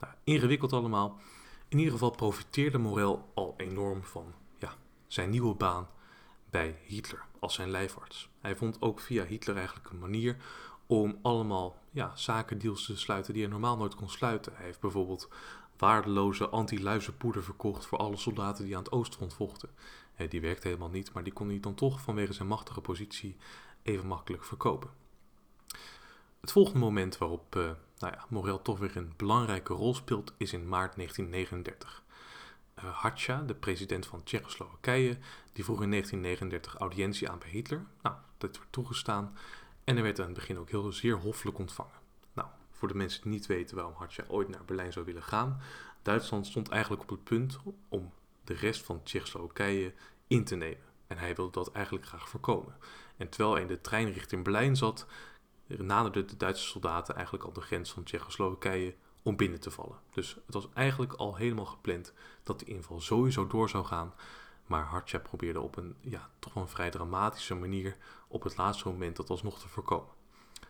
nou, 0.00 0.12
ingewikkeld 0.24 0.72
allemaal. 0.72 1.20
In 1.68 1.78
ieder 1.78 1.92
geval 1.92 2.10
profiteerde 2.10 2.78
Morel 2.78 3.30
al 3.34 3.54
enorm 3.56 4.04
van 4.04 4.34
ja, 4.58 4.74
zijn 5.06 5.30
nieuwe 5.30 5.54
baan 5.54 5.88
bij 6.50 6.78
Hitler 6.82 7.24
als 7.38 7.54
zijn 7.54 7.70
lijfarts. 7.70 8.28
Hij 8.40 8.56
vond 8.56 8.82
ook 8.82 9.00
via 9.00 9.24
Hitler 9.24 9.56
eigenlijk 9.56 9.90
een 9.90 9.98
manier 9.98 10.36
om 10.86 11.18
allemaal 11.22 11.76
ja, 11.90 12.12
zakendeals 12.16 12.84
te 12.84 12.96
sluiten 12.96 13.32
die 13.32 13.42
hij 13.42 13.52
normaal 13.52 13.76
nooit 13.76 13.94
kon 13.94 14.08
sluiten. 14.08 14.52
Hij 14.54 14.64
heeft 14.64 14.80
bijvoorbeeld 14.80 15.28
waardeloze 15.76 16.48
anti-luizenpoeder 16.48 17.42
verkocht 17.42 17.86
voor 17.86 17.98
alle 17.98 18.16
soldaten 18.16 18.64
die 18.64 18.76
aan 18.76 18.82
het 18.82 18.92
oostfront 18.92 19.34
vochten. 19.34 19.70
die 20.28 20.40
werkte 20.40 20.66
helemaal 20.66 20.90
niet, 20.90 21.12
maar 21.12 21.22
die 21.22 21.32
kon 21.32 21.48
hij 21.48 21.60
dan 21.60 21.74
toch 21.74 22.00
vanwege 22.00 22.32
zijn 22.32 22.48
machtige 22.48 22.80
positie 22.80 23.36
even 23.82 24.06
makkelijk 24.06 24.44
verkopen. 24.44 24.90
Het 26.42 26.52
volgende 26.52 26.78
moment 26.78 27.18
waarop 27.18 27.56
uh, 27.56 27.62
nou 27.98 28.12
ja, 28.12 28.24
Morel 28.28 28.62
toch 28.62 28.78
weer 28.78 28.96
een 28.96 29.12
belangrijke 29.16 29.72
rol 29.72 29.94
speelt 29.94 30.34
is 30.36 30.52
in 30.52 30.68
maart 30.68 30.96
1939. 30.96 32.02
Uh, 32.78 32.84
Hacha, 32.84 33.42
de 33.42 33.54
president 33.54 34.06
van 34.06 34.22
Tsjechoslowakije, 34.22 35.18
die 35.52 35.64
vroeg 35.64 35.82
in 35.82 35.90
1939 35.90 36.74
audiëntie 36.74 37.30
aan 37.30 37.38
bij 37.38 37.48
Hitler. 37.48 37.86
Nou, 38.02 38.16
dat 38.38 38.58
werd 38.58 38.72
toegestaan 38.72 39.36
en 39.84 39.94
hij 39.94 40.02
werd 40.02 40.18
aan 40.18 40.24
het 40.24 40.34
begin 40.34 40.58
ook 40.58 40.70
heel 40.70 40.92
zeer 40.92 41.16
hoffelijk 41.16 41.58
ontvangen. 41.58 42.00
Nou, 42.32 42.48
voor 42.70 42.88
de 42.88 42.94
mensen 42.94 43.22
die 43.22 43.32
niet 43.32 43.46
weten 43.46 43.76
waarom 43.76 43.94
Hartje 43.94 44.24
ooit 44.28 44.48
naar 44.48 44.64
Berlijn 44.64 44.92
zou 44.92 45.04
willen 45.04 45.22
gaan, 45.22 45.60
Duitsland 46.02 46.46
stond 46.46 46.68
eigenlijk 46.68 47.02
op 47.02 47.08
het 47.08 47.24
punt 47.24 47.58
om 47.88 48.12
de 48.44 48.54
rest 48.54 48.84
van 48.84 49.02
Tsjechoslowakije 49.02 49.92
in 50.26 50.44
te 50.44 50.56
nemen. 50.56 50.90
En 51.06 51.18
hij 51.18 51.34
wilde 51.34 51.52
dat 51.52 51.72
eigenlijk 51.72 52.06
graag 52.06 52.28
voorkomen. 52.28 52.76
En 53.16 53.28
terwijl 53.28 53.52
hij 53.52 53.62
in 53.62 53.68
de 53.68 53.80
trein 53.80 54.12
richting 54.12 54.44
Berlijn 54.44 54.76
zat, 54.76 55.06
naderden 55.78 56.26
de 56.26 56.36
Duitse 56.36 56.66
soldaten 56.66 57.14
eigenlijk 57.14 57.44
al 57.44 57.52
de 57.52 57.60
grens 57.60 57.92
van 57.92 58.02
Tsjechoslowakije 58.02 58.94
om 59.22 59.36
binnen 59.36 59.60
te 59.60 59.70
vallen. 59.70 59.98
Dus 60.12 60.34
het 60.46 60.54
was 60.54 60.68
eigenlijk 60.74 61.12
al 61.12 61.36
helemaal 61.36 61.64
gepland 61.64 62.12
dat 62.42 62.58
die 62.58 62.68
inval 62.68 63.00
sowieso 63.00 63.46
door 63.46 63.68
zou 63.68 63.84
gaan. 63.84 64.14
Maar 64.66 64.84
Hartje 64.84 65.20
probeerde 65.20 65.60
op 65.60 65.76
een 65.76 65.96
ja, 66.00 66.30
toch 66.38 66.54
wel 66.54 66.62
een 66.62 66.68
vrij 66.68 66.90
dramatische 66.90 67.54
manier 67.54 67.96
op 68.28 68.42
het 68.42 68.56
laatste 68.56 68.88
moment 68.88 69.16
dat 69.16 69.30
alsnog 69.30 69.58
te 69.58 69.68
voorkomen. 69.68 70.12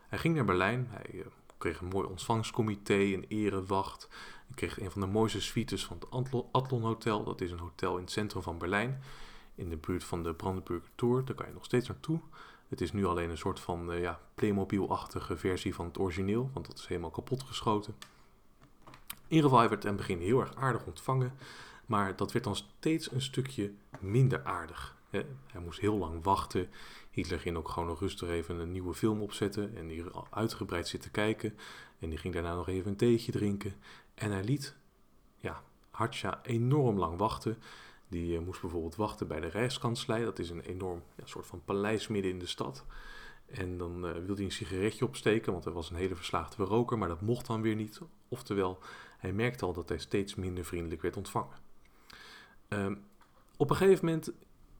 Hij 0.08 0.18
ging 0.18 0.34
naar 0.34 0.44
Berlijn, 0.44 0.86
hij 0.90 1.10
uh, 1.12 1.26
kreeg 1.58 1.80
een 1.80 1.88
mooi 1.88 2.06
ontvangstcomité, 2.06 2.94
een 2.94 3.24
erewacht. 3.28 4.08
Hij 4.46 4.54
kreeg 4.54 4.80
een 4.80 4.90
van 4.90 5.00
de 5.00 5.06
mooiste 5.06 5.40
suites 5.40 5.84
van 5.84 5.98
het 5.98 6.44
Adlon 6.52 6.82
Hotel. 6.82 7.24
Dat 7.24 7.40
is 7.40 7.50
een 7.50 7.58
hotel 7.58 7.96
in 7.96 8.02
het 8.02 8.12
centrum 8.12 8.42
van 8.42 8.58
Berlijn, 8.58 9.02
in 9.54 9.68
de 9.68 9.76
buurt 9.76 10.04
van 10.04 10.22
de 10.22 10.34
Brandenburger 10.34 10.90
Tor. 10.94 11.24
Daar 11.24 11.34
kan 11.34 11.46
je 11.46 11.52
nog 11.52 11.64
steeds 11.64 11.88
naartoe. 11.88 12.20
Het 12.72 12.80
is 12.80 12.92
nu 12.92 13.06
alleen 13.06 13.30
een 13.30 13.38
soort 13.38 13.60
van 13.60 13.92
uh, 13.92 14.00
ja, 14.00 14.20
Playmobil-achtige 14.34 15.36
versie 15.36 15.74
van 15.74 15.86
het 15.86 15.98
origineel, 15.98 16.50
want 16.52 16.66
dat 16.66 16.78
is 16.78 16.86
helemaal 16.86 17.10
kapot 17.10 17.42
geschoten. 17.42 17.94
In 19.08 19.36
ieder 19.36 19.50
geval, 19.50 19.68
werd 19.68 19.82
in 19.82 19.88
het 19.88 19.96
begin 19.96 20.18
heel 20.18 20.40
erg 20.40 20.54
aardig 20.54 20.86
ontvangen. 20.86 21.32
Maar 21.86 22.16
dat 22.16 22.32
werd 22.32 22.44
dan 22.44 22.56
steeds 22.56 23.12
een 23.12 23.22
stukje 23.22 23.72
minder 24.00 24.44
aardig. 24.44 24.96
Hij 25.10 25.60
moest 25.64 25.80
heel 25.80 25.96
lang 25.96 26.24
wachten. 26.24 26.70
Hitler 27.10 27.40
ging 27.40 27.56
ook 27.56 27.68
gewoon 27.68 27.88
nog 27.88 28.00
rustig 28.00 28.28
even 28.28 28.58
een 28.58 28.72
nieuwe 28.72 28.94
film 28.94 29.22
opzetten 29.22 29.76
en 29.76 29.86
die 29.86 30.04
uitgebreid 30.30 30.88
zitten 30.88 31.10
kijken. 31.10 31.56
En 31.98 32.08
die 32.08 32.18
ging 32.18 32.34
daarna 32.34 32.54
nog 32.54 32.68
even 32.68 32.90
een 32.90 32.96
theetje 32.96 33.32
drinken. 33.32 33.74
En 34.14 34.30
hij 34.30 34.44
liet 34.44 34.74
ja, 35.36 35.62
Hartja 35.90 36.40
enorm 36.42 36.98
lang 36.98 37.18
wachten. 37.18 37.58
Die 38.12 38.38
uh, 38.38 38.44
moest 38.44 38.60
bijvoorbeeld 38.60 38.96
wachten 38.96 39.26
bij 39.26 39.40
de 39.40 39.46
Rijkskanslei. 39.46 40.24
Dat 40.24 40.38
is 40.38 40.50
een 40.50 40.60
enorm 40.60 41.02
ja, 41.16 41.26
soort 41.26 41.46
van 41.46 41.64
paleis 41.64 42.08
midden 42.08 42.30
in 42.30 42.38
de 42.38 42.46
stad. 42.46 42.84
En 43.46 43.78
dan 43.78 44.06
uh, 44.06 44.12
wilde 44.12 44.34
hij 44.34 44.44
een 44.44 44.52
sigaretje 44.52 45.04
opsteken, 45.04 45.52
want 45.52 45.64
hij 45.64 45.72
was 45.72 45.90
een 45.90 45.96
hele 45.96 46.14
verslaagde 46.14 46.64
roker, 46.64 46.98
maar 46.98 47.08
dat 47.08 47.20
mocht 47.20 47.46
dan 47.46 47.62
weer 47.62 47.74
niet. 47.74 48.00
Oftewel, 48.28 48.78
hij 49.18 49.32
merkte 49.32 49.64
al 49.64 49.72
dat 49.72 49.88
hij 49.88 49.98
steeds 49.98 50.34
minder 50.34 50.64
vriendelijk 50.64 51.02
werd 51.02 51.16
ontvangen. 51.16 51.56
Ehm, 52.68 52.94
op 53.56 53.70
een 53.70 53.76
gegeven 53.76 54.04
moment, 54.04 54.32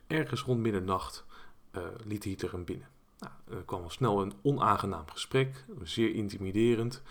ergens 0.06 0.42
rond 0.42 0.60
middernacht, 0.60 1.24
uh, 1.72 1.82
liet 2.04 2.24
Hitler 2.24 2.52
hem 2.52 2.64
binnen. 2.64 2.88
Nou, 3.18 3.58
er 3.58 3.64
kwam 3.64 3.82
al 3.82 3.90
snel 3.90 4.22
een 4.22 4.32
onaangenaam 4.42 5.08
gesprek, 5.10 5.64
zeer 5.82 6.14
intimiderend. 6.14 7.02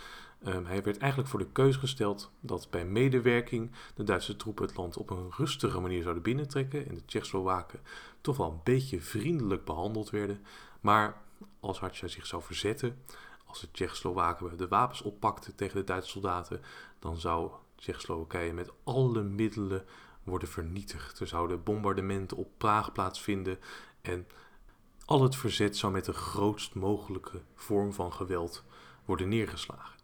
Ehm, 0.43 0.65
hij 0.65 0.83
werd 0.83 0.97
eigenlijk 0.97 1.29
voor 1.29 1.39
de 1.39 1.51
keus 1.51 1.75
gesteld 1.75 2.31
dat 2.39 2.67
bij 2.69 2.85
medewerking 2.85 3.71
de 3.95 4.03
Duitse 4.03 4.35
troepen 4.35 4.65
het 4.65 4.77
land 4.77 4.97
op 4.97 5.09
een 5.09 5.31
rustige 5.37 5.79
manier 5.79 6.01
zouden 6.01 6.23
binnentrekken 6.23 6.87
en 6.87 6.95
de 6.95 7.05
Tsjechoslowaken 7.05 7.79
toch 8.21 8.37
wel 8.37 8.51
een 8.51 8.61
beetje 8.63 9.01
vriendelijk 9.01 9.65
behandeld 9.65 10.09
werden. 10.09 10.45
Maar 10.79 11.21
als 11.59 11.79
Hatsja 11.79 12.07
zich 12.07 12.25
zou 12.25 12.41
verzetten, 12.41 13.03
als 13.45 13.59
de 13.59 13.71
Tsjechoslowaken 13.71 14.57
de 14.57 14.67
wapens 14.67 15.01
oppakten 15.01 15.55
tegen 15.55 15.75
de 15.75 15.83
Duitse 15.83 16.09
soldaten, 16.09 16.61
dan 16.99 17.17
zou 17.17 17.51
Tsjechoslowakije 17.75 18.53
met 18.53 18.71
alle 18.83 19.23
middelen 19.23 19.85
worden 20.23 20.47
vernietigd. 20.47 21.19
Er 21.19 21.27
zouden 21.27 21.63
bombardementen 21.63 22.37
op 22.37 22.49
Praag 22.57 22.91
plaatsvinden 22.91 23.59
en 24.01 24.27
al 25.05 25.23
het 25.23 25.35
verzet 25.35 25.77
zou 25.77 25.93
met 25.93 26.05
de 26.05 26.13
grootst 26.13 26.75
mogelijke 26.75 27.41
vorm 27.55 27.93
van 27.93 28.13
geweld 28.13 28.63
worden 29.05 29.29
neergeslagen. 29.29 30.00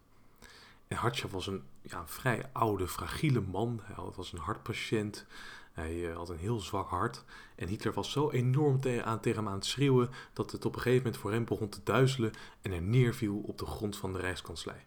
Hartje 0.96 1.28
was 1.28 1.48
een 1.48 1.64
ja, 1.82 2.08
vrij 2.08 2.50
oude, 2.54 2.88
fragiele 2.88 3.42
man. 3.42 3.80
Hij 3.84 4.04
was 4.16 4.34
een 4.34 4.40
hartpatiënt. 4.40 5.26
Hij 5.72 5.96
uh, 5.96 6.16
had 6.16 6.30
een 6.30 6.38
heel 6.38 6.60
zwak 6.60 6.90
hart. 6.90 7.24
En 7.56 7.68
Hitler 7.68 7.94
was 7.94 8.12
zo 8.12 8.30
enorm 8.30 8.80
aan, 9.04 9.20
tegen 9.20 9.40
hem 9.40 9.48
aan 9.48 9.58
het 9.58 9.66
schreeuwen 9.66 10.10
dat 10.34 10.52
het 10.52 10.66
op 10.66 10.76
een 10.76 10.82
gegeven 10.82 11.04
moment 11.04 11.22
voor 11.22 11.32
hem 11.32 11.46
begon 11.46 11.70
te 11.70 11.84
duizelen 11.84 12.32
en 12.62 12.72
er 12.72 12.82
neerviel 12.82 13.38
op 13.38 13.58
de 13.58 13.66
grond 13.66 13.98
van 13.98 14.14
de 14.14 14.20
Rijkskanslei. 14.20 14.78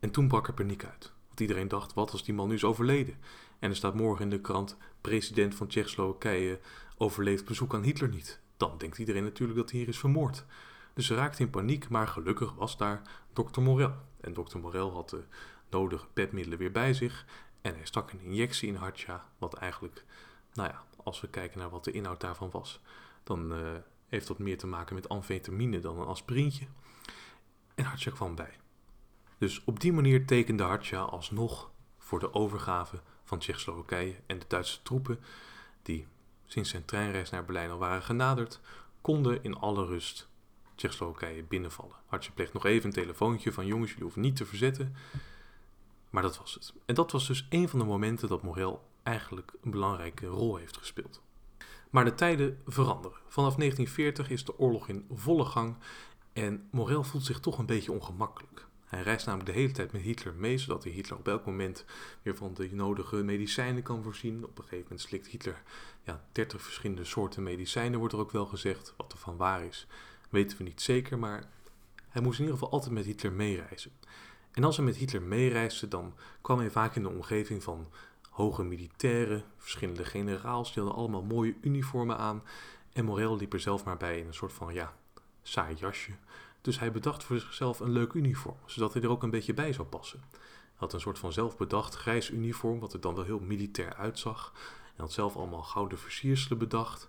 En 0.00 0.10
toen 0.10 0.28
brak 0.28 0.48
er 0.48 0.54
paniek 0.54 0.84
uit. 0.84 1.12
Want 1.26 1.40
iedereen 1.40 1.68
dacht, 1.68 1.94
wat 1.94 2.10
als 2.10 2.24
die 2.24 2.34
man 2.34 2.48
nu 2.48 2.54
is 2.54 2.64
overleden? 2.64 3.18
En 3.58 3.70
er 3.70 3.76
staat 3.76 3.94
morgen 3.94 4.24
in 4.24 4.30
de 4.30 4.40
krant, 4.40 4.76
president 5.00 5.54
van 5.54 5.66
Tsjechoslowakije 5.66 6.60
overleeft 6.96 7.44
bezoek 7.44 7.74
aan 7.74 7.82
Hitler 7.82 8.08
niet. 8.08 8.40
Dan 8.56 8.78
denkt 8.78 8.98
iedereen 8.98 9.22
natuurlijk 9.22 9.58
dat 9.58 9.70
hij 9.70 9.78
hier 9.78 9.88
is 9.88 9.98
vermoord. 9.98 10.44
Dus 10.94 11.06
ze 11.06 11.14
raakte 11.14 11.42
in 11.42 11.50
paniek, 11.50 11.88
maar 11.88 12.08
gelukkig 12.08 12.54
was 12.54 12.76
daar 12.76 13.02
dokter 13.32 13.62
Morel. 13.62 13.94
En 14.20 14.32
dokter 14.32 14.60
Morel 14.60 14.92
had 14.92 15.10
de 15.10 15.24
nodige 15.70 16.06
petmiddelen 16.12 16.58
weer 16.58 16.72
bij 16.72 16.94
zich. 16.94 17.26
En 17.60 17.74
hij 17.74 17.84
stak 17.84 18.12
een 18.12 18.20
injectie 18.20 18.68
in 18.68 18.74
Hartja, 18.74 19.24
wat 19.38 19.54
eigenlijk, 19.54 20.04
nou 20.52 20.68
ja, 20.68 20.84
als 21.04 21.20
we 21.20 21.28
kijken 21.28 21.58
naar 21.58 21.70
wat 21.70 21.84
de 21.84 21.92
inhoud 21.92 22.20
daarvan 22.20 22.50
was, 22.50 22.80
dan 23.22 23.52
uh, 23.52 23.58
heeft 24.08 24.26
dat 24.26 24.38
meer 24.38 24.58
te 24.58 24.66
maken 24.66 24.94
met 24.94 25.08
amfetamine 25.08 25.80
dan 25.80 25.98
een 25.98 26.06
aspirintje. 26.06 26.66
En 27.74 27.84
Hartja 27.84 28.10
kwam 28.10 28.34
bij. 28.34 28.56
Dus 29.38 29.64
op 29.64 29.80
die 29.80 29.92
manier 29.92 30.26
tekende 30.26 30.62
Hartja 30.62 31.00
alsnog 31.00 31.70
voor 31.98 32.18
de 32.18 32.34
overgave 32.34 33.00
van 33.24 33.38
Tsjechoslowakije 33.38 34.16
en 34.26 34.38
de 34.38 34.44
Duitse 34.48 34.82
troepen, 34.82 35.20
die 35.82 36.06
sinds 36.46 36.70
zijn 36.70 36.84
treinreis 36.84 37.30
naar 37.30 37.44
Berlijn 37.44 37.70
al 37.70 37.78
waren 37.78 38.02
genaderd, 38.02 38.60
konden 39.00 39.42
in 39.42 39.56
alle 39.56 39.86
rust 39.86 40.28
Tsjechoslowakije 40.80 41.42
binnenvallen. 41.42 41.96
Hartje 42.06 42.32
pleegt 42.32 42.52
nog 42.52 42.64
even 42.64 42.86
een 42.86 42.94
telefoontje 42.94 43.52
van 43.52 43.66
jongens, 43.66 43.88
jullie 43.88 44.04
hoeven 44.04 44.22
niet 44.22 44.36
te 44.36 44.46
verzetten. 44.46 44.94
Maar 46.10 46.22
dat 46.22 46.38
was 46.38 46.54
het. 46.54 46.72
En 46.86 46.94
dat 46.94 47.12
was 47.12 47.26
dus 47.26 47.46
een 47.50 47.68
van 47.68 47.78
de 47.78 47.84
momenten 47.84 48.28
dat 48.28 48.42
Morel 48.42 48.88
eigenlijk 49.02 49.52
een 49.62 49.70
belangrijke 49.70 50.26
rol 50.26 50.56
heeft 50.56 50.76
gespeeld. 50.76 51.22
Maar 51.90 52.04
de 52.04 52.14
tijden 52.14 52.62
veranderen. 52.66 53.18
Vanaf 53.28 53.54
1940 53.54 54.30
is 54.30 54.44
de 54.44 54.58
oorlog 54.58 54.88
in 54.88 55.06
volle 55.12 55.44
gang 55.44 55.76
en 56.32 56.68
Morel 56.70 57.04
voelt 57.04 57.24
zich 57.24 57.40
toch 57.40 57.58
een 57.58 57.66
beetje 57.66 57.92
ongemakkelijk. 57.92 58.66
Hij 58.84 59.02
reist 59.02 59.26
namelijk 59.26 59.52
de 59.52 59.58
hele 59.58 59.72
tijd 59.72 59.92
met 59.92 60.02
Hitler 60.02 60.34
mee, 60.34 60.58
zodat 60.58 60.84
hij 60.84 60.92
Hitler 60.92 61.18
op 61.18 61.28
elk 61.28 61.46
moment 61.46 61.84
weer 62.22 62.36
van 62.36 62.54
de 62.54 62.74
nodige 62.74 63.16
medicijnen 63.16 63.82
kan 63.82 64.02
voorzien. 64.02 64.44
Op 64.44 64.58
een 64.58 64.64
gegeven 64.64 64.82
moment 64.82 65.00
slikt 65.00 65.26
Hitler 65.26 65.62
ja, 66.02 66.24
30 66.32 66.62
verschillende 66.62 67.04
soorten 67.04 67.42
medicijnen, 67.42 67.98
wordt 67.98 68.14
er 68.14 68.20
ook 68.20 68.30
wel 68.30 68.46
gezegd. 68.46 68.94
Wat 68.96 69.12
er 69.12 69.18
van 69.18 69.36
waar 69.36 69.64
is, 69.64 69.86
weten 70.30 70.58
we 70.58 70.64
niet 70.64 70.82
zeker, 70.82 71.18
maar 71.18 71.44
hij 72.08 72.22
moest 72.22 72.38
in 72.38 72.44
ieder 72.44 72.58
geval 72.58 72.72
altijd 72.72 72.92
met 72.92 73.04
Hitler 73.04 73.32
meereizen. 73.32 73.92
En 74.50 74.64
als 74.64 74.76
hij 74.76 74.84
met 74.84 74.96
Hitler 74.96 75.22
meereisde, 75.22 75.88
dan 75.88 76.14
kwam 76.40 76.58
hij 76.58 76.70
vaak 76.70 76.96
in 76.96 77.02
de 77.02 77.08
omgeving 77.08 77.62
van 77.62 77.88
hoge 78.30 78.62
militairen, 78.62 79.44
verschillende 79.56 80.04
generaals, 80.04 80.72
die 80.72 80.82
hadden 80.82 81.00
allemaal 81.00 81.22
mooie 81.22 81.54
uniformen 81.60 82.18
aan. 82.18 82.42
En 82.92 83.04
Morel 83.04 83.36
liep 83.36 83.52
er 83.52 83.60
zelf 83.60 83.84
maar 83.84 83.96
bij 83.96 84.18
in 84.18 84.26
een 84.26 84.34
soort 84.34 84.52
van, 84.52 84.74
ja, 84.74 84.94
saai 85.42 85.74
jasje. 85.74 86.12
Dus 86.60 86.78
hij 86.78 86.92
bedacht 86.92 87.24
voor 87.24 87.38
zichzelf 87.38 87.80
een 87.80 87.90
leuk 87.90 88.12
uniform, 88.12 88.56
zodat 88.66 88.92
hij 88.92 89.02
er 89.02 89.10
ook 89.10 89.22
een 89.22 89.30
beetje 89.30 89.54
bij 89.54 89.72
zou 89.72 89.88
passen. 89.88 90.20
Hij 90.30 90.40
had 90.74 90.92
een 90.92 91.00
soort 91.00 91.18
van 91.18 91.32
zelfbedacht 91.32 91.94
grijs 91.94 92.30
uniform, 92.30 92.78
wat 92.78 92.92
er 92.92 93.00
dan 93.00 93.14
wel 93.14 93.24
heel 93.24 93.40
militair 93.40 93.94
uitzag. 93.94 94.52
Hij 94.82 94.94
had 94.96 95.12
zelf 95.12 95.36
allemaal 95.36 95.62
gouden 95.62 95.98
versierselen 95.98 96.58
bedacht. 96.58 97.08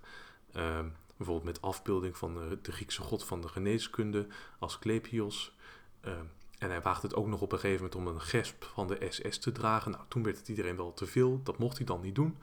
Ehm, 0.52 0.88
bijvoorbeeld 1.26 1.56
met 1.56 1.62
afbeelding 1.62 2.18
van 2.18 2.34
de, 2.62 2.72
Griekse 2.72 3.02
god 3.02 3.24
van 3.24 3.42
de 3.42 3.48
geneeskunde 3.48 4.28
als 4.60 4.80
Klepios. 4.80 5.56
Ehm, 6.02 6.26
en 6.58 6.70
hij 6.70 6.82
waagde 6.82 7.08
het 7.08 7.16
ook 7.16 7.28
nog 7.28 7.42
op 7.42 7.52
een 7.52 7.60
gegeven 7.60 7.84
moment 7.84 7.96
om 7.96 8.08
een 8.08 8.22
gesp 8.22 8.64
van 8.64 8.88
de 8.88 9.08
SS 9.10 9.38
te 9.38 9.52
dragen. 9.52 9.92
Nou, 9.92 10.04
toen 10.08 10.24
werd 10.24 10.38
het 10.38 10.48
iedereen 10.48 10.76
wel 10.76 10.94
te 10.94 11.06
veel. 11.06 11.42
Dat 11.44 11.58
mocht 11.58 11.78
hij 11.78 11.86
dan 11.86 12.02
niet 12.02 12.16
doen. 12.16 12.38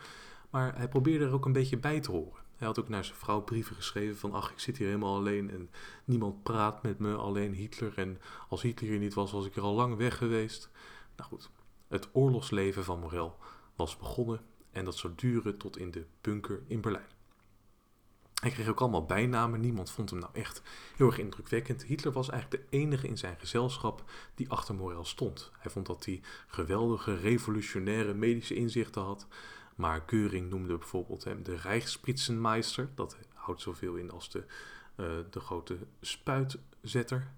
Maar 0.50 0.76
hij 0.76 0.88
probeerde 0.88 1.25
er 1.25 1.32
ook 1.32 1.44
een 1.44 1.52
beetje 1.52 1.76
bij 1.76 2.00
te 2.00 2.11
horen. 2.11 2.42
Hij 2.56 2.66
had 2.66 2.78
ook 2.78 2.88
naar 2.88 3.04
zijn 3.04 3.16
vrouw 3.16 3.40
brieven 3.40 3.76
geschreven 3.76 4.16
van... 4.16 4.32
ach, 4.32 4.50
ik 4.50 4.58
zit 4.58 4.76
hier 4.76 4.87
helemaal 4.87 5.16
alleen 5.16 5.50
en 5.50 5.70
niemand 6.04 6.42
praat 6.42 6.82
met 6.82 6.99
me, 6.99 7.14
alleen 7.14 7.54
Hitler. 7.54 7.99
En 7.99 8.20
als 8.49 8.62
Hitler 8.62 8.90
hier 8.90 8.99
niet 8.99 9.14
was, 9.14 9.32
was 9.32 9.47
ik 9.47 9.56
er 9.56 9.62
al 9.62 9.75
lang 9.75 9.97
weg 9.97 10.16
geweest. 10.16 10.70
Nou 11.16 11.28
goed, 11.28 11.50
het 11.88 12.08
oorlogsleven 12.12 12.85
van 12.85 13.00
Morel 13.00 13.37
was 13.76 13.97
begonnen... 13.97 14.40
en 14.70 14.85
dat 14.85 14.97
zou 14.97 15.12
duren 15.16 15.56
tot 15.56 15.78
in 15.78 15.90
de 15.90 16.06
bunker 16.20 16.62
in 16.66 16.80
Berlijn. 16.80 17.17
Hij 18.40 18.50
kreeg 18.50 18.68
ook 18.68 18.80
allemaal 18.80 19.07
bijnamen. 19.07 19.61
Niemand 19.61 19.90
vond 19.90 20.11
hem 20.11 20.18
nou 20.18 20.33
echt 20.35 20.62
heel 20.97 21.07
erg 21.07 21.18
indrukwekkend. 21.18 21.85
Hitler 21.85 22.12
was 22.12 22.30
eigenlijk 22.30 22.62
de 22.62 22.76
enige 22.76 23.09
in 23.09 23.18
zijn 23.18 23.37
gezelschap 23.38 24.04
die 24.35 24.50
achter 24.50 24.75
Morel 24.75 25.04
stond. 25.04 25.50
Hij 25.59 25.71
vond 25.71 25.87
dat 25.87 26.04
hij 26.04 26.21
geweldige 26.47 27.16
revolutionaire 27.16 28.14
medische 28.14 28.54
inzichten 28.54 29.02
had. 29.02 29.26
Maar 29.75 30.04
Keuring 30.04 30.50
noemde 30.50 30.78
bijvoorbeeld 30.78 31.25
hem 31.25 31.42
de 31.42 31.57
Rijksspritsenmeister. 31.57 32.88
Dat 32.95 33.16
houdt 33.35 33.61
zoveel 33.61 33.95
in 33.95 34.11
als 34.11 34.30
de, 34.30 34.45
uh, 34.97 35.07
de 35.30 35.40
grote 35.40 35.78
spuitzetter. 36.00 37.30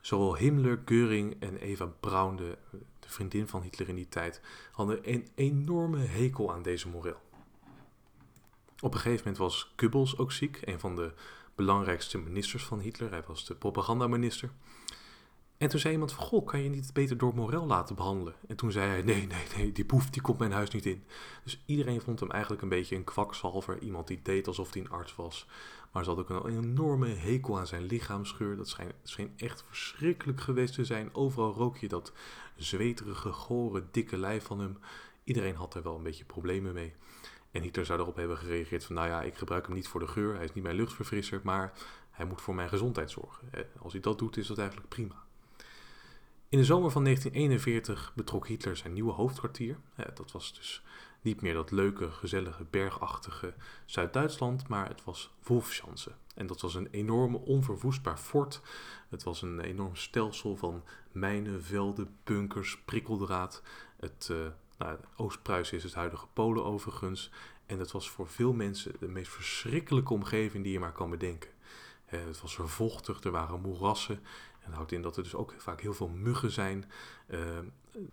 Zowel 0.00 0.36
Himmler, 0.36 0.78
Keuring 0.78 1.36
en 1.40 1.56
Eva 1.56 1.86
Braun, 2.00 2.36
de, 2.36 2.58
de 3.00 3.08
vriendin 3.08 3.48
van 3.48 3.62
Hitler 3.62 3.88
in 3.88 3.94
die 3.94 4.08
tijd, 4.08 4.40
hadden 4.72 5.12
een 5.12 5.28
enorme 5.34 5.98
hekel 5.98 6.52
aan 6.52 6.62
deze 6.62 6.88
Morel. 6.88 7.20
Op 8.82 8.94
een 8.94 9.00
gegeven 9.00 9.24
moment 9.24 9.36
was 9.36 9.72
Goebbels 9.76 10.18
ook 10.18 10.32
ziek, 10.32 10.60
een 10.64 10.80
van 10.80 10.96
de 10.96 11.12
belangrijkste 11.54 12.18
ministers 12.18 12.64
van 12.64 12.80
Hitler. 12.80 13.10
Hij 13.10 13.22
was 13.26 13.46
de 13.46 13.54
propagandaminister. 13.54 14.50
En 15.56 15.68
toen 15.68 15.80
zei 15.80 15.92
iemand 15.92 16.12
goh, 16.12 16.46
kan 16.46 16.62
je 16.62 16.68
niet 16.68 16.92
beter 16.92 17.18
door 17.18 17.34
Morel 17.34 17.66
laten 17.66 17.96
behandelen? 17.96 18.34
En 18.48 18.56
toen 18.56 18.72
zei 18.72 18.88
hij, 18.88 19.02
nee, 19.02 19.26
nee, 19.26 19.46
nee, 19.56 19.72
die 19.72 19.84
boef 19.84 20.10
die 20.10 20.22
komt 20.22 20.38
mijn 20.38 20.52
huis 20.52 20.70
niet 20.70 20.86
in. 20.86 21.04
Dus 21.44 21.62
iedereen 21.66 22.00
vond 22.00 22.20
hem 22.20 22.30
eigenlijk 22.30 22.62
een 22.62 22.68
beetje 22.68 22.96
een 22.96 23.04
kwakzalver. 23.04 23.80
Iemand 23.80 24.06
die 24.06 24.20
deed 24.22 24.46
alsof 24.46 24.72
hij 24.72 24.82
een 24.82 24.90
arts 24.90 25.16
was. 25.16 25.46
Maar 25.92 26.04
ze 26.04 26.10
had 26.10 26.18
ook 26.18 26.30
een 26.30 26.58
enorme 26.58 27.08
hekel 27.08 27.58
aan 27.58 27.66
zijn 27.66 27.86
lichaamsgeur. 27.86 28.56
Dat 28.56 28.68
scheen, 28.68 28.92
scheen 29.02 29.32
echt 29.36 29.64
verschrikkelijk 29.66 30.40
geweest 30.40 30.74
te 30.74 30.84
zijn. 30.84 31.14
Overal 31.14 31.52
rook 31.52 31.76
je 31.76 31.88
dat 31.88 32.12
zweterige, 32.56 33.32
gore, 33.32 33.84
dikke 33.90 34.16
lijf 34.16 34.44
van 34.44 34.60
hem. 34.60 34.78
Iedereen 35.24 35.56
had 35.56 35.74
er 35.74 35.82
wel 35.82 35.96
een 35.96 36.02
beetje 36.02 36.24
problemen 36.24 36.74
mee. 36.74 36.94
En 37.52 37.62
Hitler 37.62 37.86
zou 37.86 38.00
erop 38.00 38.16
hebben 38.16 38.36
gereageerd 38.36 38.84
van, 38.84 38.94
nou 38.94 39.08
ja, 39.08 39.22
ik 39.22 39.34
gebruik 39.34 39.66
hem 39.66 39.74
niet 39.74 39.88
voor 39.88 40.00
de 40.00 40.06
geur, 40.06 40.34
hij 40.34 40.44
is 40.44 40.52
niet 40.52 40.64
mijn 40.64 40.76
luchtverfrisser, 40.76 41.40
maar 41.42 41.72
hij 42.10 42.26
moet 42.26 42.40
voor 42.40 42.54
mijn 42.54 42.68
gezondheid 42.68 43.10
zorgen. 43.10 43.48
Als 43.78 43.92
hij 43.92 44.02
dat 44.02 44.18
doet, 44.18 44.36
is 44.36 44.46
dat 44.46 44.58
eigenlijk 44.58 44.88
prima. 44.88 45.24
In 46.48 46.58
de 46.58 46.64
zomer 46.64 46.90
van 46.90 47.04
1941 47.04 48.12
betrok 48.14 48.46
Hitler 48.46 48.76
zijn 48.76 48.92
nieuwe 48.92 49.12
hoofdkwartier. 49.12 49.76
Dat 50.14 50.32
was 50.32 50.54
dus 50.54 50.82
niet 51.20 51.40
meer 51.40 51.54
dat 51.54 51.70
leuke, 51.70 52.10
gezellige, 52.10 52.64
bergachtige 52.70 53.54
Zuid-Duitsland, 53.84 54.68
maar 54.68 54.88
het 54.88 55.04
was 55.04 55.34
Wolfschanze. 55.42 56.12
En 56.34 56.46
dat 56.46 56.60
was 56.60 56.74
een 56.74 56.88
enorme, 56.90 57.38
onverwoestbaar 57.38 58.18
fort. 58.18 58.60
Het 59.08 59.22
was 59.22 59.42
een 59.42 59.60
enorm 59.60 59.96
stelsel 59.96 60.56
van 60.56 60.84
mijnen, 61.12 61.62
velden, 61.64 62.16
bunkers, 62.24 62.78
prikkeldraad. 62.84 63.62
Het, 63.96 64.28
uh, 64.30 64.46
nou, 64.82 64.98
Oost-Pruisen 65.16 65.76
is 65.76 65.82
het 65.82 65.94
huidige 65.94 66.26
Polen 66.32 66.64
overigens. 66.64 67.30
En 67.66 67.78
dat 67.78 67.92
was 67.92 68.10
voor 68.10 68.28
veel 68.28 68.52
mensen 68.52 68.92
de 69.00 69.08
meest 69.08 69.32
verschrikkelijke 69.32 70.12
omgeving 70.12 70.64
die 70.64 70.72
je 70.72 70.80
maar 70.80 70.92
kan 70.92 71.10
bedenken. 71.10 71.50
het 72.06 72.40
was 72.40 72.58
er 72.58 72.68
vochtig, 72.68 73.22
er 73.22 73.30
waren 73.30 73.60
moerassen. 73.60 74.20
En 74.62 74.68
dat 74.68 74.74
houdt 74.74 74.92
in 74.92 75.02
dat 75.02 75.16
er 75.16 75.22
dus 75.22 75.34
ook 75.34 75.54
vaak 75.58 75.80
heel 75.80 75.94
veel 75.94 76.08
muggen 76.08 76.50
zijn. 76.50 76.90
Uh, 77.28 77.40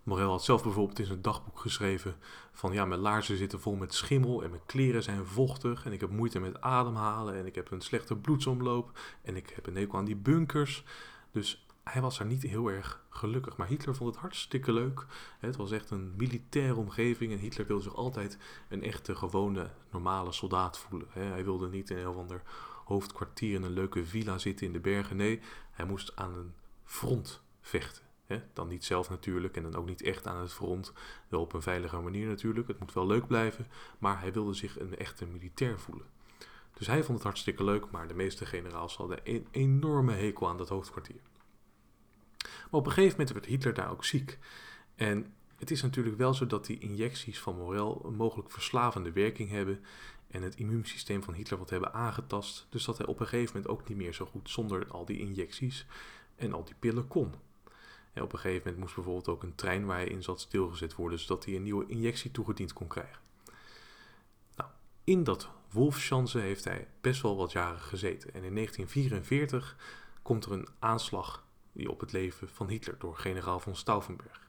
Morel 0.03 0.29
had 0.29 0.43
zelf 0.43 0.63
bijvoorbeeld 0.63 0.99
in 0.99 1.05
zijn 1.05 1.21
dagboek 1.21 1.59
geschreven 1.59 2.15
van 2.51 2.73
ja, 2.73 2.85
mijn 2.85 2.99
laarzen 2.99 3.37
zitten 3.37 3.59
vol 3.59 3.75
met 3.75 3.93
schimmel 3.93 4.43
en 4.43 4.49
mijn 4.49 4.65
kleren 4.65 5.03
zijn 5.03 5.25
vochtig 5.25 5.85
en 5.85 5.91
ik 5.91 5.99
heb 5.99 6.09
moeite 6.09 6.39
met 6.39 6.61
ademhalen 6.61 7.35
en 7.35 7.45
ik 7.45 7.55
heb 7.55 7.71
een 7.71 7.81
slechte 7.81 8.15
bloedsomloop 8.15 8.99
en 9.21 9.35
ik 9.35 9.49
heb 9.49 9.67
een 9.67 9.93
aan 9.93 10.05
die 10.05 10.15
bunkers. 10.15 10.83
Dus 11.31 11.65
hij 11.91 12.01
was 12.01 12.17
daar 12.17 12.27
niet 12.27 12.41
heel 12.41 12.67
erg 12.67 13.03
gelukkig. 13.09 13.57
Maar 13.57 13.67
Hitler 13.67 13.95
vond 13.95 14.09
het 14.09 14.19
hartstikke 14.19 14.71
leuk. 14.71 15.05
Het 15.39 15.55
was 15.55 15.71
echt 15.71 15.89
een 15.89 16.13
militaire 16.17 16.75
omgeving. 16.75 17.31
En 17.31 17.37
Hitler 17.37 17.67
wilde 17.67 17.83
zich 17.83 17.95
altijd 17.95 18.37
een 18.69 18.83
echte, 18.83 19.15
gewone, 19.15 19.71
normale 19.91 20.31
soldaat 20.31 20.77
voelen. 20.77 21.07
Hij 21.11 21.43
wilde 21.43 21.69
niet 21.69 21.89
in 21.89 21.97
een 21.97 22.07
of 22.07 22.15
ander 22.15 22.41
hoofdkwartier 22.85 23.55
in 23.55 23.63
een 23.63 23.73
leuke 23.73 24.05
villa 24.05 24.37
zitten 24.37 24.65
in 24.65 24.73
de 24.73 24.79
bergen. 24.79 25.15
Nee, 25.15 25.39
hij 25.71 25.85
moest 25.85 26.15
aan 26.15 26.33
een 26.33 26.53
front 26.83 27.41
vechten. 27.61 28.03
Dan 28.53 28.67
niet 28.67 28.85
zelf 28.85 29.09
natuurlijk 29.09 29.55
en 29.55 29.63
dan 29.63 29.75
ook 29.75 29.85
niet 29.85 30.01
echt 30.01 30.27
aan 30.27 30.41
het 30.41 30.53
front. 30.53 30.93
Wel 31.27 31.41
op 31.41 31.53
een 31.53 31.61
veilige 31.61 31.99
manier 31.99 32.27
natuurlijk. 32.27 32.67
Het 32.67 32.79
moet 32.79 32.93
wel 32.93 33.07
leuk 33.07 33.27
blijven. 33.27 33.67
Maar 33.99 34.19
hij 34.19 34.33
wilde 34.33 34.53
zich 34.53 34.79
een 34.79 34.97
echte 34.97 35.25
militair 35.25 35.79
voelen. 35.79 36.05
Dus 36.73 36.87
hij 36.87 37.03
vond 37.03 37.17
het 37.17 37.27
hartstikke 37.27 37.63
leuk, 37.63 37.91
maar 37.91 38.07
de 38.07 38.13
meeste 38.13 38.45
generaals 38.45 38.95
hadden 38.95 39.19
een 39.23 39.47
enorme 39.51 40.13
hekel 40.13 40.49
aan 40.49 40.57
dat 40.57 40.69
hoofdkwartier. 40.69 41.21
Op 42.69 42.85
een 42.85 42.91
gegeven 42.91 43.17
moment 43.17 43.35
werd 43.35 43.45
Hitler 43.45 43.73
daar 43.73 43.91
ook 43.91 44.05
ziek. 44.05 44.37
En 44.95 45.33
het 45.55 45.71
is 45.71 45.81
natuurlijk 45.81 46.17
wel 46.17 46.33
zo 46.33 46.47
dat 46.47 46.65
die 46.65 46.79
injecties 46.79 47.39
van 47.39 47.55
Morel 47.55 48.01
een 48.05 48.15
mogelijk 48.15 48.51
verslavende 48.51 49.11
werking 49.11 49.49
hebben 49.49 49.83
en 50.27 50.41
het 50.41 50.55
immuunsysteem 50.55 51.23
van 51.23 51.33
Hitler 51.33 51.59
wat 51.59 51.69
hebben 51.69 51.93
aangetast. 51.93 52.67
Dus 52.69 52.85
dat 52.85 52.97
hij 52.97 53.07
op 53.07 53.19
een 53.19 53.27
gegeven 53.27 53.55
moment 53.55 53.71
ook 53.71 53.87
niet 53.87 53.97
meer 53.97 54.13
zo 54.13 54.25
goed 54.25 54.49
zonder 54.49 54.87
al 54.87 55.05
die 55.05 55.19
injecties 55.19 55.85
en 56.35 56.53
al 56.53 56.63
die 56.63 56.75
pillen 56.79 57.07
kon. 57.07 57.33
Op 58.15 58.33
een 58.33 58.39
gegeven 58.39 58.61
moment 58.63 58.77
moest 58.77 58.95
bijvoorbeeld 58.95 59.27
ook 59.27 59.43
een 59.43 59.55
trein 59.55 59.85
waar 59.85 59.97
hij 59.97 60.07
in 60.07 60.23
zat 60.23 60.41
stilgezet 60.41 60.95
worden, 60.95 61.19
zodat 61.19 61.45
hij 61.45 61.55
een 61.55 61.63
nieuwe 61.63 61.85
injectie 61.87 62.31
toegediend 62.31 62.73
kon 62.73 62.87
krijgen. 62.87 63.21
Nou, 64.55 64.69
in 65.03 65.23
dat 65.23 65.49
Wolfschanze 65.69 66.39
heeft 66.39 66.63
hij 66.63 66.87
best 67.01 67.21
wel 67.21 67.35
wat 67.35 67.51
jaren 67.51 67.79
gezeten. 67.79 68.33
En 68.33 68.43
in 68.43 68.53
1944 68.53 69.75
komt 70.21 70.45
er 70.45 70.51
een 70.51 70.67
aanslag 70.79 71.47
die 71.73 71.91
op 71.91 71.99
het 71.99 72.11
leven 72.11 72.49
van 72.49 72.67
Hitler 72.67 72.95
door 72.99 73.15
generaal 73.15 73.59
von 73.59 73.75
Stauffenberg. 73.75 74.47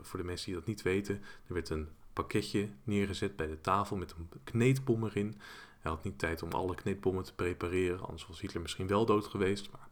voor 0.00 0.18
de 0.18 0.24
mensen 0.24 0.46
die 0.46 0.54
dat 0.54 0.66
niet 0.66 0.82
weten, 0.82 1.22
er 1.46 1.54
werd 1.54 1.68
een 1.68 1.88
pakketje 2.12 2.68
neergezet 2.84 3.36
bij 3.36 3.46
de 3.46 3.60
tafel 3.60 3.96
met 3.96 4.14
een 4.18 4.28
kneedbom 4.44 5.04
erin. 5.04 5.40
Hij 5.80 5.90
had 5.90 6.04
niet 6.04 6.18
tijd 6.18 6.42
om 6.42 6.52
alle 6.52 6.74
kneedbommen 6.74 7.24
te 7.24 7.34
prepareren, 7.34 8.00
anders 8.00 8.26
was 8.26 8.40
Hitler 8.40 8.62
misschien 8.62 8.86
wel 8.86 9.06
dood 9.06 9.26
geweest. 9.26 9.70
Maar, 9.70 9.88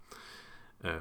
uh, 0.93 1.01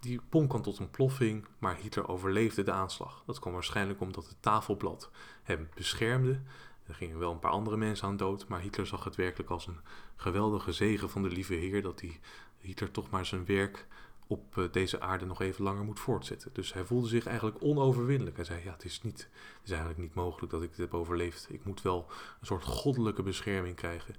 die 0.00 0.20
bom 0.28 0.48
kwam 0.48 0.62
tot 0.62 0.78
een 0.78 0.90
ploffing, 0.90 1.46
maar 1.58 1.76
Hitler 1.76 2.08
overleefde 2.08 2.62
de 2.62 2.72
aanslag. 2.72 3.22
Dat 3.26 3.38
kwam 3.38 3.52
waarschijnlijk 3.52 4.00
omdat 4.00 4.26
het 4.26 4.36
tafelblad 4.40 5.10
hem 5.42 5.68
beschermde. 5.74 6.40
Er 6.86 6.94
gingen 6.94 7.18
wel 7.18 7.32
een 7.32 7.38
paar 7.38 7.50
andere 7.50 7.76
mensen 7.76 8.08
aan 8.08 8.16
dood, 8.16 8.48
maar 8.48 8.60
Hitler 8.60 8.86
zag 8.86 9.04
het 9.04 9.16
werkelijk 9.16 9.50
als 9.50 9.66
een 9.66 9.80
geweldige 10.16 10.72
zegen 10.72 11.10
van 11.10 11.22
de 11.22 11.28
lieve 11.28 11.54
Heer 11.54 11.82
dat 11.82 12.00
hij 12.00 12.20
Hitler 12.58 12.90
toch 12.90 13.10
maar 13.10 13.26
zijn 13.26 13.44
werk 13.44 13.86
op 14.32 14.58
eh, 14.58 14.64
deze 14.72 15.00
aarde 15.00 15.26
nog 15.26 15.40
even 15.40 15.64
langer 15.64 15.84
moet 15.84 16.00
voortzetten. 16.00 16.50
Dus 16.52 16.72
hij 16.72 16.84
voelde 16.84 17.08
zich 17.08 17.26
eigenlijk 17.26 17.56
onoverwinnelijk. 17.60 18.36
Hij 18.36 18.44
zei, 18.44 18.64
ja, 18.64 18.72
het 18.72 18.84
is, 18.84 19.02
niet, 19.02 19.18
het 19.20 19.64
is 19.64 19.70
eigenlijk 19.70 20.00
niet 20.00 20.14
mogelijk 20.14 20.52
dat 20.52 20.62
ik 20.62 20.68
dit 20.68 20.78
heb 20.78 20.94
overleefd. 20.94 21.46
Ik 21.50 21.64
moet 21.64 21.82
wel 21.82 22.06
een 22.40 22.46
soort 22.46 22.64
goddelijke 22.64 23.22
bescherming 23.22 23.76
krijgen. 23.76 24.14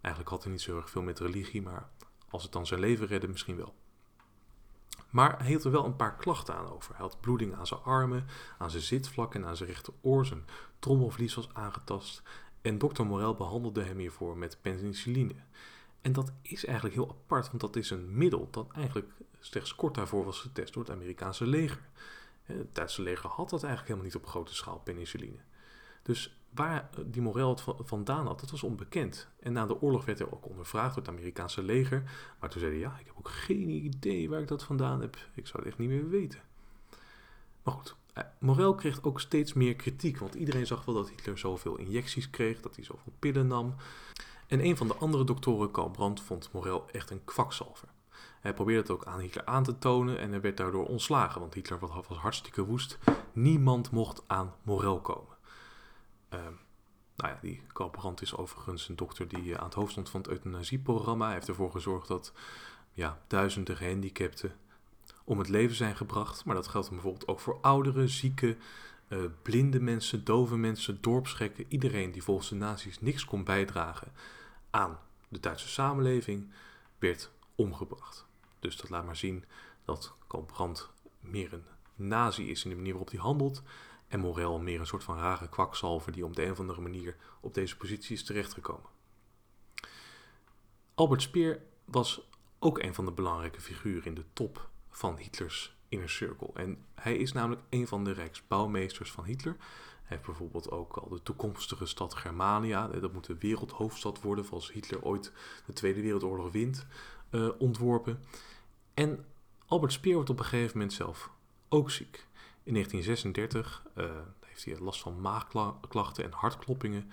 Eigenlijk 0.00 0.34
had 0.34 0.42
hij 0.42 0.52
niet 0.52 0.60
zo 0.60 0.76
erg 0.76 0.90
veel 0.90 1.02
met 1.02 1.18
religie, 1.18 1.62
maar 1.62 1.88
als 2.28 2.42
het 2.42 2.52
dan 2.52 2.66
zijn 2.66 2.80
leven 2.80 3.06
redde, 3.06 3.28
misschien 3.28 3.56
wel. 3.56 3.74
Maar 5.10 5.38
hij 5.38 5.46
hield 5.46 5.64
er 5.64 5.70
wel 5.70 5.84
een 5.84 5.96
paar 5.96 6.16
klachten 6.16 6.54
aan 6.54 6.70
over. 6.70 6.90
Hij 6.94 7.04
had 7.04 7.20
bloeding 7.20 7.54
aan 7.54 7.66
zijn 7.66 7.80
armen, 7.80 8.26
aan 8.58 8.70
zijn 8.70 8.82
zitvlak 8.82 9.34
en 9.34 9.46
aan 9.46 9.56
zijn 9.56 9.68
rechteroor. 9.68 10.26
Zijn 10.26 10.44
trommelvlies 10.78 11.34
was 11.34 11.48
aangetast. 11.52 12.22
En 12.60 12.78
dokter 12.78 13.06
Morel 13.06 13.34
behandelde 13.34 13.82
hem 13.82 13.98
hiervoor 13.98 14.36
met 14.36 14.58
penicilline. 14.60 15.34
En 16.00 16.12
dat 16.12 16.32
is 16.42 16.64
eigenlijk 16.64 16.94
heel 16.94 17.08
apart, 17.08 17.46
want 17.46 17.60
dat 17.60 17.76
is 17.76 17.90
een 17.90 18.16
middel 18.16 18.48
dat 18.50 18.66
eigenlijk 18.72 19.10
slechts 19.40 19.74
kort 19.74 19.94
daarvoor 19.94 20.24
was 20.24 20.40
getest 20.40 20.72
door 20.74 20.82
het 20.82 20.92
Amerikaanse 20.92 21.46
leger. 21.46 21.80
Het 22.42 22.74
Duitse 22.74 23.02
leger 23.02 23.30
had 23.30 23.50
dat 23.50 23.62
eigenlijk 23.62 23.82
helemaal 23.82 24.04
niet 24.04 24.16
op 24.16 24.26
grote 24.26 24.54
schaal, 24.54 24.78
penicilline. 24.78 25.38
Dus 26.02 26.38
waar 26.50 26.90
die 27.06 27.22
Morel 27.22 27.50
het 27.50 27.64
vandaan 27.78 28.26
had, 28.26 28.40
dat 28.40 28.50
was 28.50 28.62
onbekend. 28.62 29.28
En 29.40 29.52
na 29.52 29.66
de 29.66 29.80
oorlog 29.80 30.04
werd 30.04 30.18
hij 30.18 30.30
ook 30.30 30.48
ondervraagd 30.48 30.94
door 30.94 31.04
het 31.04 31.12
Amerikaanse 31.12 31.62
leger. 31.62 32.02
Maar 32.40 32.50
toen 32.50 32.60
zei 32.60 32.72
hij, 32.72 32.80
ja, 32.80 32.96
ik 32.98 33.06
heb 33.06 33.14
ook 33.18 33.28
geen 33.28 33.68
idee 33.68 34.30
waar 34.30 34.40
ik 34.40 34.48
dat 34.48 34.64
vandaan 34.64 35.00
heb. 35.00 35.16
Ik 35.34 35.46
zou 35.46 35.58
het 35.58 35.66
echt 35.66 35.78
niet 35.78 35.88
meer 35.88 36.08
weten. 36.08 36.40
Maar 37.62 37.74
goed, 37.74 37.96
eh, 38.12 38.24
Morel 38.38 38.74
kreeg 38.74 39.02
ook 39.02 39.20
steeds 39.20 39.52
meer 39.52 39.76
kritiek. 39.76 40.18
Want 40.18 40.34
iedereen 40.34 40.66
zag 40.66 40.84
wel 40.84 40.94
dat 40.94 41.10
Hitler 41.10 41.38
zoveel 41.38 41.76
injecties 41.76 42.30
kreeg, 42.30 42.60
dat 42.60 42.76
hij 42.76 42.84
zoveel 42.84 43.12
pillen 43.18 43.46
nam. 43.46 43.74
En 44.46 44.64
een 44.64 44.76
van 44.76 44.88
de 44.88 44.94
andere 44.94 45.24
doktoren, 45.24 45.70
Karl 45.70 45.90
Brandt, 45.90 46.20
vond 46.20 46.52
Morel 46.52 46.90
echt 46.90 47.10
een 47.10 47.24
kwakzalver. 47.24 47.88
Hij 48.40 48.54
probeerde 48.54 48.80
het 48.80 48.90
ook 48.90 49.04
aan 49.04 49.20
Hitler 49.20 49.44
aan 49.44 49.62
te 49.62 49.78
tonen 49.78 50.18
en 50.18 50.30
hij 50.30 50.40
werd 50.40 50.56
daardoor 50.56 50.86
ontslagen, 50.86 51.40
want 51.40 51.54
Hitler 51.54 51.78
was 51.78 52.18
hartstikke 52.18 52.64
woest. 52.64 52.98
Niemand 53.32 53.90
mocht 53.90 54.22
aan 54.26 54.54
Morel 54.62 55.00
komen. 55.00 55.36
Uh, 56.34 56.40
nou 57.16 57.32
ja, 57.32 57.38
die 57.42 57.62
Karl 57.72 57.90
Brandt 57.90 58.22
is 58.22 58.36
overigens 58.36 58.88
een 58.88 58.96
dokter 58.96 59.28
die 59.28 59.58
aan 59.58 59.64
het 59.64 59.74
hoofd 59.74 59.90
stond 59.90 60.10
van 60.10 60.20
het 60.20 60.30
euthanasieprogramma. 60.30 61.24
Hij 61.24 61.34
heeft 61.34 61.48
ervoor 61.48 61.70
gezorgd 61.70 62.08
dat 62.08 62.32
ja, 62.92 63.18
duizenden 63.26 63.76
gehandicapten 63.76 64.52
om 65.24 65.38
het 65.38 65.48
leven 65.48 65.76
zijn 65.76 65.96
gebracht. 65.96 66.44
Maar 66.44 66.54
dat 66.54 66.68
geldt 66.68 66.90
bijvoorbeeld 66.90 67.28
ook 67.28 67.40
voor 67.40 67.58
ouderen, 67.60 68.08
zieken, 68.08 68.58
uh, 69.08 69.18
blinde 69.42 69.80
mensen, 69.80 70.24
dove 70.24 70.56
mensen, 70.56 70.98
dorpsgekken. 71.00 71.64
Iedereen 71.68 72.12
die 72.12 72.22
volgens 72.22 72.48
de 72.48 72.54
nazi's 72.54 73.00
niks 73.00 73.24
kon 73.24 73.44
bijdragen 73.44 74.12
aan 74.70 74.98
de 75.28 75.40
Duitse 75.40 75.68
samenleving, 75.68 76.50
werd 76.98 77.30
omgebracht. 77.54 78.27
Dus 78.60 78.76
dat 78.76 78.90
laat 78.90 79.04
maar 79.04 79.16
zien 79.16 79.44
dat 79.84 80.14
Brandt 80.46 80.90
meer 81.20 81.52
een 81.52 81.64
nazi 81.94 82.50
is 82.50 82.64
in 82.64 82.70
de 82.70 82.76
manier 82.76 82.92
waarop 82.92 83.10
hij 83.10 83.20
handelt. 83.20 83.62
En 84.08 84.20
Morel 84.20 84.58
meer 84.58 84.80
een 84.80 84.86
soort 84.86 85.04
van 85.04 85.18
rare 85.18 85.48
kwakzalver 85.48 86.12
die 86.12 86.24
op 86.24 86.36
de 86.36 86.44
een 86.44 86.50
of 86.50 86.60
andere 86.60 86.80
manier 86.80 87.16
op 87.40 87.54
deze 87.54 87.76
positie 87.76 88.16
is 88.16 88.24
terechtgekomen. 88.24 88.90
Albert 90.94 91.22
Speer 91.22 91.62
was 91.84 92.28
ook 92.58 92.78
een 92.78 92.94
van 92.94 93.04
de 93.04 93.12
belangrijke 93.12 93.60
figuren 93.60 94.04
in 94.04 94.14
de 94.14 94.24
top 94.32 94.68
van 94.88 95.16
Hitlers 95.16 95.76
inner 95.88 96.10
circle. 96.10 96.50
En 96.54 96.84
hij 96.94 97.16
is 97.16 97.32
namelijk 97.32 97.62
een 97.70 97.86
van 97.86 98.04
de 98.04 98.12
rijksbouwmeesters 98.12 99.12
van 99.12 99.24
Hitler. 99.24 99.56
Heeft 100.08 100.26
bijvoorbeeld 100.26 100.70
ook 100.70 100.96
al 100.96 101.08
de 101.08 101.22
toekomstige 101.22 101.86
stad 101.86 102.14
Germania, 102.14 102.86
dat 102.86 103.12
moet 103.12 103.26
de 103.26 103.38
wereldhoofdstad 103.38 104.20
worden, 104.20 104.50
als 104.50 104.72
Hitler 104.72 105.02
ooit 105.02 105.32
de 105.66 105.72
Tweede 105.72 106.00
Wereldoorlog 106.00 106.52
wint, 106.52 106.86
uh, 107.30 107.48
ontworpen. 107.58 108.24
En 108.94 109.24
Albert 109.66 109.92
Speer 109.92 110.14
wordt 110.14 110.30
op 110.30 110.38
een 110.38 110.44
gegeven 110.44 110.78
moment 110.78 110.92
zelf 110.92 111.30
ook 111.68 111.90
ziek. 111.90 112.26
In 112.62 112.72
1936 112.72 113.82
uh, 113.96 114.04
eh, 114.04 114.10
heeft 114.40 114.64
hij 114.64 114.78
last 114.78 115.00
van 115.00 115.20
maagklachten 115.20 116.24
en 116.24 116.32
hartkloppingen. 116.32 117.10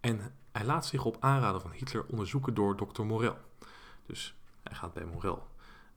En 0.00 0.34
hij 0.52 0.64
laat 0.64 0.86
zich 0.86 1.04
op 1.04 1.16
aanraden 1.20 1.60
van 1.60 1.70
Hitler 1.70 2.04
onderzoeken 2.06 2.54
door 2.54 2.76
dokter 2.76 3.06
Morel. 3.06 3.36
Dus 4.06 4.34
hij 4.62 4.74
gaat 4.74 4.92
bij 4.92 5.04
Morel 5.04 5.46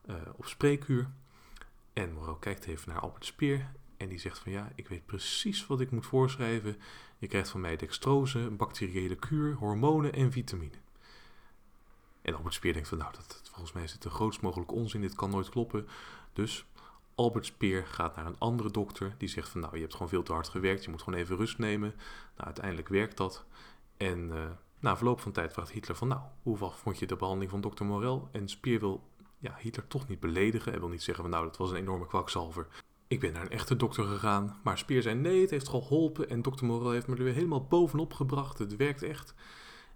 uh, 0.06 0.16
op 0.36 0.46
spreekuur. 0.46 1.10
En 1.94 2.14
Morel 2.14 2.36
kijkt 2.36 2.66
even 2.66 2.90
naar 2.90 3.02
Albert 3.02 3.26
Speer 3.26 3.72
en 4.02 4.10
die 4.10 4.20
zegt 4.20 4.40
van 4.40 4.52
ja, 4.52 4.72
ik 4.76 4.88
weet 4.88 5.06
precies 5.06 5.68
wat 5.68 5.80
ik 5.80 5.92
moet 5.92 6.06
voorschrijven. 6.06 6.78
Je 7.18 7.28
krijgt 7.28 7.50
van 7.50 7.62
mij 7.62 7.76
dextrose, 7.76 8.50
bacteriële 8.50 9.16
kuur, 9.16 9.54
hormonen 9.54 10.14
en 10.14 10.32
vitamine. 10.32 10.76
En 12.22 12.36
Albert 12.36 12.54
Speer 12.54 12.74
denkt 12.74 12.88
van 12.88 12.98
nou, 12.98 13.14
dat, 13.14 13.42
volgens 13.44 13.72
mij 13.72 13.84
is 13.84 13.92
het 13.92 14.02
de 14.02 14.10
grootst 14.10 14.42
mogelijke 14.42 14.74
onzin, 14.74 15.02
dit 15.02 15.16
kan 15.16 15.30
nooit 15.30 15.50
kloppen. 15.50 15.88
Dus 16.34 16.66
Albert 17.16 17.46
Speer 17.46 17.86
gaat 17.86 18.16
naar 18.16 18.26
een 18.26 18.40
andere 18.40 18.72
dokter 18.72 19.16
die 19.18 19.30
zegt 19.30 19.50
van 19.50 19.62
nou, 19.62 19.76
je 19.76 19.82
hebt 19.82 19.94
gewoon 19.94 20.10
veel 20.10 20.24
te 20.24 20.34
hard 20.34 20.50
gewerkt, 20.50 20.84
je 20.84 20.90
moet 20.90 21.02
gewoon 21.02 21.20
even 21.20 21.38
rust 21.38 21.58
nemen. 21.58 21.94
Nou, 22.36 22.46
uiteindelijk 22.46 22.88
werkt 22.88 23.18
dat. 23.18 23.46
En 23.98 24.30
uh, 24.30 24.50
na 24.80 24.98
verloop 24.98 25.20
van 25.20 25.32
tijd 25.32 25.54
vraagt 25.54 25.72
Hitler 25.72 25.98
van 25.98 26.08
nou, 26.08 26.22
hoe 26.44 26.58
vond 26.58 27.00
je 27.00 27.06
de 27.06 27.16
behandeling 27.16 27.52
van 27.52 27.62
dokter 27.62 27.86
Morel? 27.86 28.30
En 28.32 28.48
Speer 28.48 28.80
wil 28.80 29.04
ja, 29.38 29.56
Hitler 29.60 29.88
toch 29.88 30.08
niet 30.08 30.20
beledigen. 30.20 30.72
Hij 30.72 30.80
wil 30.80 30.90
niet 30.90 31.04
zeggen 31.04 31.24
van 31.24 31.34
nou, 31.34 31.46
dat 31.46 31.58
was 31.58 31.70
een 31.70 31.76
enorme 31.76 32.08
kwakzalver. 32.08 32.68
Ik 33.12 33.20
ben 33.20 33.34
naar 33.34 33.42
een 33.42 33.50
echte 33.50 33.76
dokter 33.76 34.04
gegaan. 34.04 34.60
Maar 34.64 34.78
Speer 34.78 35.02
zei 35.02 35.16
nee, 35.16 35.42
het 35.42 35.50
heeft 35.50 35.70
geholpen. 35.70 36.30
En 36.30 36.42
dokter 36.42 36.66
Morel 36.66 36.92
heeft 36.92 37.08
me 37.08 37.16
er 37.16 37.24
weer 37.24 37.34
helemaal 37.34 37.66
bovenop 37.66 38.14
gebracht. 38.14 38.58
Het 38.58 38.76
werkt 38.76 39.04
echt. 39.04 39.34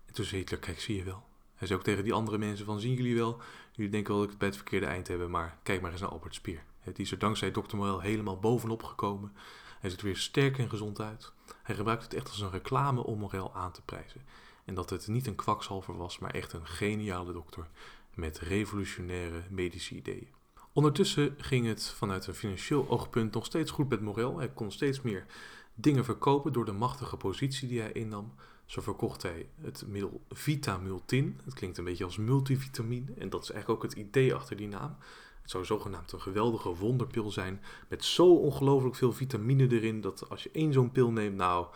En 0.06 0.14
toen 0.14 0.26
zei 0.26 0.40
Hitler, 0.40 0.60
kijk, 0.60 0.80
zie 0.80 0.96
je 0.96 1.04
wel. 1.04 1.24
Hij 1.56 1.68
zei 1.68 1.80
ook 1.80 1.86
tegen 1.86 2.04
die 2.04 2.14
andere 2.14 2.38
mensen 2.38 2.66
van, 2.66 2.80
zien 2.80 2.94
jullie 2.94 3.16
wel? 3.16 3.42
Jullie 3.72 3.92
denken 3.92 4.10
wel 4.10 4.18
dat 4.18 4.26
ik 4.26 4.30
het 4.30 4.40
bij 4.40 4.48
het 4.48 4.58
verkeerde 4.58 4.86
eind 4.86 5.08
heb, 5.08 5.28
maar 5.28 5.58
kijk 5.64 5.82
maar 5.82 5.92
eens 5.92 6.02
naar 6.02 6.10
Albert 6.10 6.36
Speer. 6.36 6.64
Die 6.84 7.06
is 7.06 7.12
er 7.12 7.20
dankzij 7.20 7.52
dokter 7.52 7.78
Morel 7.78 8.00
helemaal 8.00 8.40
bovenop 8.40 8.84
gekomen. 8.84 9.34
Hij 9.80 9.90
ziet 9.90 10.00
er 10.00 10.06
weer 10.06 10.18
sterk 10.18 10.58
en 10.58 10.70
gezond 10.70 11.02
uit. 11.02 11.34
Hij 11.64 11.76
gebruikt 11.76 12.04
het 12.04 12.14
echt 12.14 12.28
als 12.28 12.42
een 12.42 12.52
reclame 12.52 13.04
om 13.04 13.20
Morel 13.20 13.56
aan 13.56 13.72
te 13.72 13.82
prijzen. 13.82 14.22
En 14.66 14.76
dat 14.76 14.90
het 14.90 15.08
niet 15.08 15.28
een 15.28 15.36
kwakzalver 15.36 15.98
was, 15.98 16.20
maar 16.20 16.32
echt 16.32 16.54
een 16.54 16.68
geniale 16.68 17.34
dokter 17.34 17.68
met 18.14 18.40
revolutionaire 18.40 19.44
medische 19.50 19.96
ideeën. 19.96 20.30
Ondertussen 20.76 21.36
ging 21.38 21.68
het 21.68 21.90
vanuit 21.90 22.28
een 22.28 22.34
financieel 22.34 22.90
oogpunt 22.90 23.34
nog 23.34 23.46
steeds 23.46 23.72
goed 23.72 23.90
met 23.90 24.02
Morel. 24.02 24.38
Hij 24.38 24.50
kon 24.50 24.72
steeds 24.72 25.02
meer 25.02 25.26
dingen 25.74 26.06
verkopen 26.06 26.54
door 26.54 26.66
de 26.66 26.72
machtige 26.72 27.18
positie 27.18 27.68
die 27.68 27.80
hij 27.80 27.92
innam. 27.92 28.34
Zo 28.66 28.82
verkocht 28.82 29.22
hij 29.22 29.50
het 29.62 29.84
middel 29.88 30.22
Vitamultin. 30.30 31.40
Het 31.46 31.54
klinkt 31.54 31.78
een 31.78 31.84
beetje 31.84 32.04
als 32.04 32.18
multivitamine 32.18 33.14
en 33.18 33.30
dat 33.30 33.44
is 33.44 33.52
eigenlijk 33.52 33.84
ook 33.84 33.90
het 33.90 34.00
idee 34.00 34.34
achter 34.34 34.56
die 34.56 34.68
naam. 34.68 34.96
Het 35.42 35.52
zou 35.52 35.66
zogenaamd 35.66 36.12
een 36.12 36.22
geweldige 36.22 36.76
wonderpil 36.76 37.32
zijn 37.32 37.62
met 37.88 38.06
zo 38.06 38.36
ongelooflijk 38.36 38.96
veel 38.96 39.14
vitamine 39.14 39.68
erin 39.68 40.02
dat 40.02 40.30
als 40.30 40.44
je 40.44 40.50
één 40.52 40.74
zo'n 40.74 40.92
pil 40.92 41.12
neemt, 41.12 41.36
nou, 41.36 41.68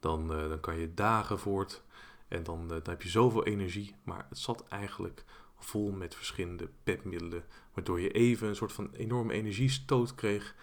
dan, 0.00 0.32
uh, 0.32 0.48
dan 0.48 0.60
kan 0.60 0.78
je 0.78 0.94
dagen 0.94 1.38
voort 1.38 1.82
en 2.28 2.42
dan, 2.42 2.62
uh, 2.62 2.68
dan 2.68 2.82
heb 2.84 3.02
je 3.02 3.08
zoveel 3.08 3.44
energie. 3.44 3.94
Maar 4.04 4.26
het 4.28 4.38
zat 4.38 4.64
eigenlijk 4.68 5.24
vol 5.64 5.90
met 5.90 6.14
verschillende 6.14 6.68
pepmiddelen, 6.82 7.44
waardoor 7.72 8.00
je 8.00 8.10
even 8.10 8.48
een 8.48 8.56
soort 8.56 8.72
van 8.72 8.90
enorme 8.92 9.32
energiestoot 9.32 10.14
kreeg 10.14 10.54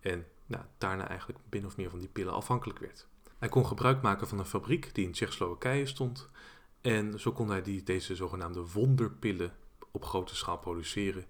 en 0.00 0.26
nou, 0.46 0.64
daarna 0.78 1.08
eigenlijk 1.08 1.38
binnen 1.48 1.70
of 1.70 1.76
meer 1.76 1.90
van 1.90 1.98
die 1.98 2.08
pillen 2.08 2.32
afhankelijk 2.32 2.78
werd. 2.78 3.06
Hij 3.38 3.48
kon 3.48 3.66
gebruik 3.66 4.02
maken 4.02 4.28
van 4.28 4.38
een 4.38 4.46
fabriek 4.46 4.94
die 4.94 5.04
in 5.04 5.12
Tsjechoslowakije 5.12 5.86
stond 5.86 6.28
en 6.80 7.20
zo 7.20 7.32
kon 7.32 7.48
hij 7.48 7.62
die, 7.62 7.82
deze 7.82 8.16
zogenaamde 8.16 8.66
wonderpillen 8.72 9.54
op 9.90 10.04
grote 10.04 10.36
schaal 10.36 10.58
produceren 10.58 11.24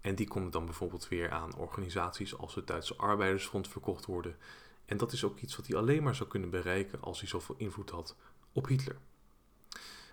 en 0.00 0.14
die 0.14 0.28
konden 0.28 0.50
dan 0.50 0.64
bijvoorbeeld 0.64 1.08
weer 1.08 1.30
aan 1.30 1.56
organisaties 1.56 2.38
als 2.38 2.54
het 2.54 2.66
Duitse 2.66 2.96
Arbeidersfront 2.96 3.68
verkocht 3.68 4.06
worden. 4.06 4.36
En 4.84 4.96
dat 4.96 5.12
is 5.12 5.24
ook 5.24 5.38
iets 5.38 5.56
wat 5.56 5.66
hij 5.66 5.76
alleen 5.76 6.02
maar 6.02 6.14
zou 6.14 6.28
kunnen 6.28 6.50
bereiken 6.50 7.00
als 7.02 7.20
hij 7.20 7.28
zoveel 7.28 7.54
invloed 7.58 7.90
had 7.90 8.16
op 8.52 8.66
Hitler. 8.66 8.96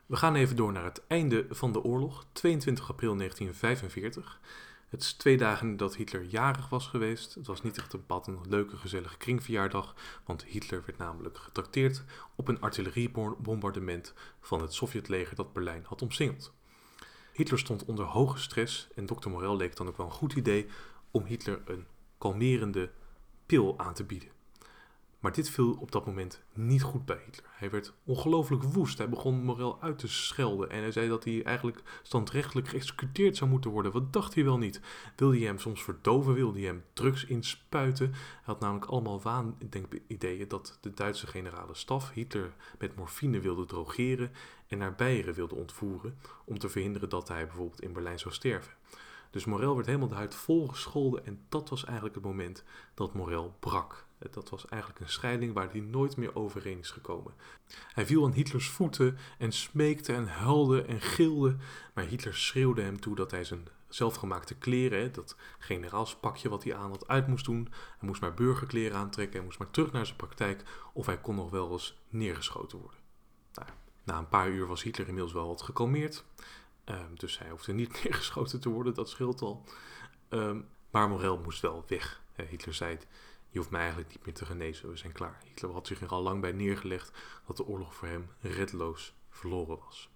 We 0.05 0.15
gaan 0.15 0.35
even 0.35 0.55
door 0.55 0.71
naar 0.71 0.83
het 0.83 1.01
einde 1.07 1.45
van 1.49 1.71
de 1.71 1.83
oorlog, 1.83 2.25
22 2.31 2.89
april 2.89 3.15
1945. 3.17 4.39
Het 4.89 5.01
is 5.01 5.13
twee 5.13 5.37
dagen 5.37 5.69
nadat 5.69 5.95
Hitler 5.95 6.23
jarig 6.23 6.69
was 6.69 6.87
geweest. 6.87 7.33
Het 7.33 7.47
was 7.47 7.61
niet 7.61 7.77
echt 7.77 7.93
een 7.93 7.99
bepaald 7.99 8.27
een 8.27 8.39
leuke, 8.49 8.77
gezellige 8.77 9.17
kringverjaardag, 9.17 9.95
want 10.25 10.43
Hitler 10.43 10.83
werd 10.85 10.97
namelijk 10.97 11.37
getrakteerd 11.37 12.03
op 12.35 12.47
een 12.47 12.61
artilleriebombardement 12.61 14.13
van 14.39 14.61
het 14.61 14.73
Sovjetleger 14.73 15.35
dat 15.35 15.53
Berlijn 15.53 15.83
had 15.87 16.01
omsingeld. 16.01 16.53
Hitler 17.33 17.59
stond 17.59 17.85
onder 17.85 18.05
hoge 18.05 18.39
stress 18.39 18.87
en 18.95 19.05
dokter 19.05 19.31
Morel 19.31 19.57
leek 19.57 19.75
dan 19.75 19.87
ook 19.87 19.97
wel 19.97 20.05
een 20.05 20.11
goed 20.11 20.33
idee 20.33 20.67
om 21.11 21.25
Hitler 21.25 21.61
een 21.65 21.85
kalmerende 22.17 22.91
pil 23.45 23.79
aan 23.79 23.93
te 23.93 24.03
bieden. 24.03 24.34
Maar 25.25 25.33
dit 25.33 25.49
viel 25.49 25.77
op 25.79 25.91
dat 25.91 26.05
moment 26.05 26.43
niet 26.53 26.83
goed 26.83 27.05
bij 27.05 27.21
Hitler. 27.25 27.49
Hij 27.53 27.69
werd 27.69 27.93
ongelooflijk 28.03 28.63
woest. 28.63 28.97
Hij 28.97 29.09
begon 29.09 29.43
Morel 29.43 29.81
uit 29.81 29.97
te 29.97 30.07
schelden. 30.07 30.69
En 30.69 30.79
hij 30.79 30.91
zei 30.91 31.07
dat 31.07 31.23
hij 31.23 31.43
eigenlijk 31.43 31.83
standrechtelijk 32.03 32.67
geëxecuteerd 32.67 33.37
zou 33.37 33.49
moeten 33.49 33.71
worden. 33.71 33.91
Wat 33.91 34.13
dacht 34.13 34.35
hij 34.35 34.43
wel 34.43 34.57
niet? 34.57 34.81
Wilde 35.15 35.37
hij 35.37 35.45
hem 35.45 35.59
soms 35.59 35.83
verdoven? 35.83 36.33
Wilde 36.33 36.59
hij 36.59 36.67
hem 36.67 36.83
drugs 36.93 37.25
inspuiten? 37.25 38.11
Hij 38.11 38.43
had 38.43 38.59
namelijk 38.59 38.85
allemaal 38.85 39.21
waanideeën 39.21 40.47
dat 40.47 40.77
de 40.81 40.93
Duitse 40.93 41.27
generale 41.27 41.75
staf 41.75 42.11
Hitler 42.11 42.53
met 42.79 42.95
morfine 42.95 43.39
wilde 43.39 43.65
drogeren 43.65 44.31
en 44.67 44.77
naar 44.77 44.95
Beieren 44.95 45.33
wilde 45.33 45.55
ontvoeren. 45.55 46.17
Om 46.45 46.59
te 46.59 46.69
verhinderen 46.69 47.09
dat 47.09 47.27
hij 47.27 47.45
bijvoorbeeld 47.45 47.81
in 47.81 47.93
Berlijn 47.93 48.19
zou 48.19 48.33
sterven. 48.33 48.73
Dus 49.29 49.45
Morel 49.45 49.75
werd 49.75 49.87
helemaal 49.87 50.07
de 50.07 50.15
huid 50.15 50.35
vol 50.35 50.67
gescholden 50.67 51.25
en 51.25 51.45
dat 51.49 51.69
was 51.69 51.85
eigenlijk 51.85 52.15
het 52.15 52.23
moment 52.23 52.63
dat 52.93 53.13
Morel 53.13 53.55
brak. 53.59 54.05
Dat 54.17 54.49
was 54.49 54.67
eigenlijk 54.67 55.01
een 55.01 55.09
scheiding 55.09 55.53
waar 55.53 55.71
hij 55.71 55.79
nooit 55.79 56.17
meer 56.17 56.35
overeen 56.35 56.79
is 56.79 56.91
gekomen. 56.91 57.33
Hij 57.93 58.05
viel 58.05 58.25
aan 58.25 58.31
Hitlers 58.31 58.69
voeten 58.69 59.17
en 59.37 59.51
smeekte 59.51 60.13
en 60.13 60.27
huilde 60.27 60.81
en 60.81 61.01
gilde, 61.01 61.55
maar 61.93 62.05
Hitler 62.05 62.35
schreeuwde 62.35 62.81
hem 62.81 62.99
toe 62.99 63.15
dat 63.15 63.31
hij 63.31 63.43
zijn 63.43 63.67
zelfgemaakte 63.87 64.55
kleren, 64.55 65.13
dat 65.13 65.35
generaalspakje 65.57 66.49
wat 66.49 66.63
hij 66.63 66.75
aan 66.75 66.89
had, 66.89 67.07
uit 67.07 67.27
moest 67.27 67.45
doen. 67.45 67.67
Hij 67.71 68.07
moest 68.07 68.21
maar 68.21 68.33
burgerkleren 68.33 68.97
aantrekken, 68.97 69.35
hij 69.35 69.45
moest 69.45 69.59
maar 69.59 69.71
terug 69.71 69.91
naar 69.91 70.05
zijn 70.05 70.17
praktijk 70.17 70.63
of 70.93 71.05
hij 71.05 71.17
kon 71.17 71.35
nog 71.35 71.49
wel 71.49 71.71
eens 71.71 72.01
neergeschoten 72.09 72.79
worden. 72.79 72.99
Nou, 73.53 73.69
na 74.03 74.17
een 74.17 74.29
paar 74.29 74.49
uur 74.49 74.67
was 74.67 74.83
Hitler 74.83 75.07
inmiddels 75.07 75.33
wel 75.33 75.47
wat 75.47 75.61
gekalmeerd. 75.61 76.25
Um, 76.85 77.17
dus 77.17 77.39
hij 77.39 77.49
hoefde 77.49 77.73
niet 77.73 77.93
neergeschoten 78.03 78.59
te 78.59 78.69
worden, 78.69 78.93
dat 78.93 79.09
scheelt 79.09 79.41
al. 79.41 79.63
Um, 80.29 80.67
maar 80.91 81.09
Morel 81.09 81.37
moest 81.37 81.61
wel 81.61 81.83
weg. 81.87 82.21
Hitler 82.49 82.73
zei: 82.73 82.97
Je 83.55 83.61
hoeft 83.61 83.73
mij 83.73 83.81
eigenlijk 83.81 84.11
niet 84.11 84.25
meer 84.25 84.33
te 84.33 84.45
genezen, 84.45 84.89
we 84.89 84.97
zijn 84.97 85.11
klaar. 85.11 85.41
Hitler 85.45 85.71
had 85.71 85.87
zich 85.87 86.01
er 86.01 86.07
al 86.07 86.21
lang 86.21 86.41
bij 86.41 86.51
neergelegd 86.51 87.11
dat 87.47 87.57
de 87.57 87.65
oorlog 87.65 87.95
voor 87.95 88.07
hem 88.07 88.29
redloos 88.39 89.15
verloren 89.29 89.77
was. 89.77 90.09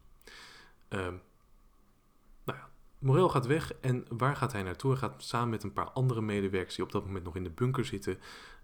Um, 0.90 1.22
nou 2.44 2.58
ja, 2.58 2.70
Morel 2.98 3.30
gaat 3.30 3.46
weg 3.46 3.74
en 3.74 4.06
waar 4.10 4.36
gaat 4.36 4.52
hij 4.52 4.64
naartoe? 4.64 4.92
Hij 4.92 5.00
gaat 5.00 5.24
samen 5.24 5.50
met 5.50 5.64
een 5.64 5.74
paar 5.74 5.90
andere 5.90 6.22
medewerkers 6.22 6.76
die 6.76 6.86
op 6.86 6.92
dat 6.92 7.06
moment 7.06 7.24
nog 7.24 7.36
in 7.36 7.44
de 7.44 7.50
bunker 7.50 7.86
zitten, 7.86 8.20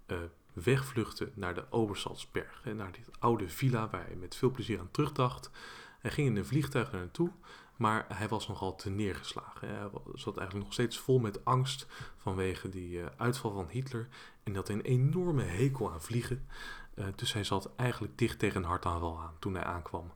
uh, 0.08 0.18
wegvluchten 0.54 1.32
naar 1.36 1.54
de 1.54 1.66
Obersalzberg. 1.72 2.64
Naar 2.64 2.92
dit 2.92 3.10
oude 3.20 3.50
villa 3.50 3.90
waar 3.90 4.06
hij 4.06 4.16
met 4.16 4.36
veel 4.36 4.52
plezier 4.52 4.80
aan 4.80 4.92
terugdacht. 4.92 5.52
Hij 6.00 6.12
ging 6.12 6.28
in 6.28 6.36
een 6.36 6.46
vliegtuig 6.46 6.92
naar 6.92 7.02
naartoe. 7.02 7.32
Maar 7.76 8.06
hij 8.14 8.28
was 8.28 8.48
nogal 8.48 8.76
te 8.76 8.90
neergeslagen. 8.90 9.68
Hij 9.68 9.90
zat 10.14 10.38
eigenlijk 10.38 10.66
nog 10.66 10.74
steeds 10.74 10.98
vol 10.98 11.20
met 11.20 11.46
angst 11.46 11.88
vanwege 12.18 12.70
die 12.70 12.98
uh, 12.98 13.06
uitval 13.18 13.54
van 13.54 13.68
Hitler. 13.70 14.08
En 14.44 14.56
had 14.56 14.70
een 14.70 14.82
enorme 14.82 15.44
hekel 15.44 15.92
aan 15.92 16.02
vliegen. 16.02 16.48
Uh, 16.96 17.06
dus 17.16 17.34
hij 17.34 17.44
zat 17.44 17.72
eigenlijk 17.76 18.18
dicht 18.18 18.40
tegen 18.40 18.64
een 18.64 18.70
hartaanval 18.70 19.20
aan 19.20 19.36
toen 19.40 19.54
hij 19.54 19.64
aankwam. 19.64 20.12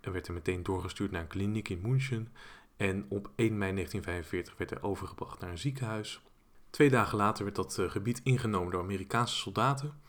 En 0.00 0.12
werd 0.12 0.26
hij 0.26 0.34
meteen 0.34 0.62
doorgestuurd 0.62 1.10
naar 1.10 1.20
een 1.20 1.26
kliniek 1.26 1.68
in 1.68 1.80
München. 1.80 2.32
En 2.76 3.06
op 3.08 3.30
1 3.34 3.58
mei 3.58 3.72
1945 3.72 4.56
werd 4.56 4.70
hij 4.70 4.82
overgebracht 4.82 5.40
naar 5.40 5.50
een 5.50 5.58
ziekenhuis. 5.58 6.22
Twee 6.70 6.90
dagen 6.90 7.18
later 7.18 7.44
werd 7.44 7.56
dat 7.56 7.78
uh, 7.78 7.90
gebied 7.90 8.20
ingenomen 8.24 8.72
door 8.72 8.82
Amerikaanse 8.82 9.36
soldaten. 9.36 10.00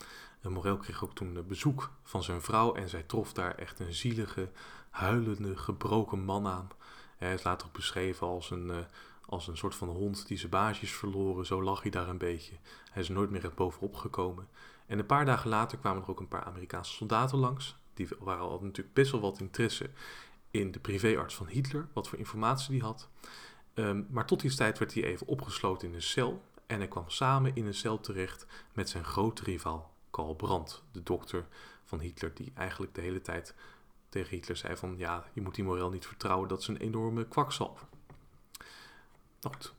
En 0.42 0.52
Morel 0.52 0.78
kreeg 0.78 1.04
ook 1.04 1.16
toen 1.16 1.44
bezoek 1.48 1.92
van 2.04 2.24
zijn 2.24 2.42
vrouw 2.42 2.74
en 2.74 2.90
zij 2.90 3.04
trof 3.04 3.34
daar 3.34 3.56
echt 3.56 3.80
een 3.80 3.94
zielige, 3.94 4.52
huilende, 4.90 5.58
gebroken 5.58 6.20
man 6.20 6.48
aan. 6.48 6.70
Hij 7.20 7.34
is 7.34 7.44
later 7.44 7.68
ook 7.68 7.74
beschreven 7.74 8.28
als 8.28 8.52
een, 8.52 8.68
uh, 8.68 8.78
als 9.26 9.48
een 9.48 9.58
soort 9.58 9.76
van 9.76 9.88
hond 9.88 10.28
die 10.28 10.38
zijn 10.38 10.52
baasjes 10.52 10.92
verloren. 10.92 11.46
Zo 11.46 11.64
lag 11.64 11.82
hij 11.82 11.92
daar 11.92 12.10
een 12.10 12.18
beetje. 12.18 12.54
Hij 12.92 13.02
is 13.02 13.10
nooit 13.10 13.30
meer 13.30 13.44
echt 13.44 13.56
bovenop 13.56 13.96
gekomen. 13.96 14.48
En 14.86 15.00
een 15.00 15.06
paar 15.06 15.26
dagen 15.26 15.50
later 15.50 15.78
kwamen 15.78 16.04
er 16.04 16.10
ook 16.10 16.20
een 16.20 16.28
paar 16.28 16.44
Amerikaanse 16.44 16.94
soldaten 16.94 17.38
langs. 17.38 17.76
Die 17.94 18.08
waren 18.20 18.44
al 18.44 18.60
natuurlijk 18.62 18.94
best 18.94 19.12
wel 19.12 19.22
wat 19.22 19.40
interesse 19.40 19.90
in 20.52 20.72
de 20.72 20.80
privéarts 20.80 21.36
van 21.36 21.48
Hitler, 21.48 21.88
wat 21.94 22.08
voor 22.08 22.18
informatie 22.18 22.72
die 22.72 22.82
had. 22.82 23.10
Um, 23.74 24.08
maar 24.10 24.26
tot 24.26 24.40
die 24.40 24.56
tijd 24.56 24.80
werd 24.80 24.94
hij 24.94 25.04
even 25.04 25.28
opgesloten 25.28 25.88
in 25.88 25.94
een 25.94 26.02
cel. 26.02 26.42
En 26.68 26.78
hij 26.78 26.88
kwam 26.88 27.10
samen 27.10 27.56
in 27.56 27.66
een 27.66 27.74
cel 27.74 28.00
terecht 28.00 28.46
met 28.74 28.90
zijn 28.90 29.06
grote 29.06 29.44
rivaal 29.44 29.94
Karl 30.10 30.36
Brandt, 30.36 30.84
de 30.92 31.04
dokter 31.04 31.48
van 31.86 32.00
Hitler, 32.00 32.34
die 32.34 32.52
eigenlijk 32.56 32.96
de 32.96 33.02
hele 33.02 33.22
tijd 33.22 33.56
tegen 34.10 34.30
Hitler 34.30 34.58
zei 34.58 34.78
van 34.78 34.96
ja, 34.98 35.26
je 35.34 35.42
moet 35.42 35.56
die 35.56 35.64
Morel 35.64 35.90
niet 35.90 36.08
vertrouwen, 36.08 36.50
dat 36.50 36.60
is 36.60 36.68
een 36.68 36.78
enorme 36.78 37.28
kwakzalver. 37.28 37.88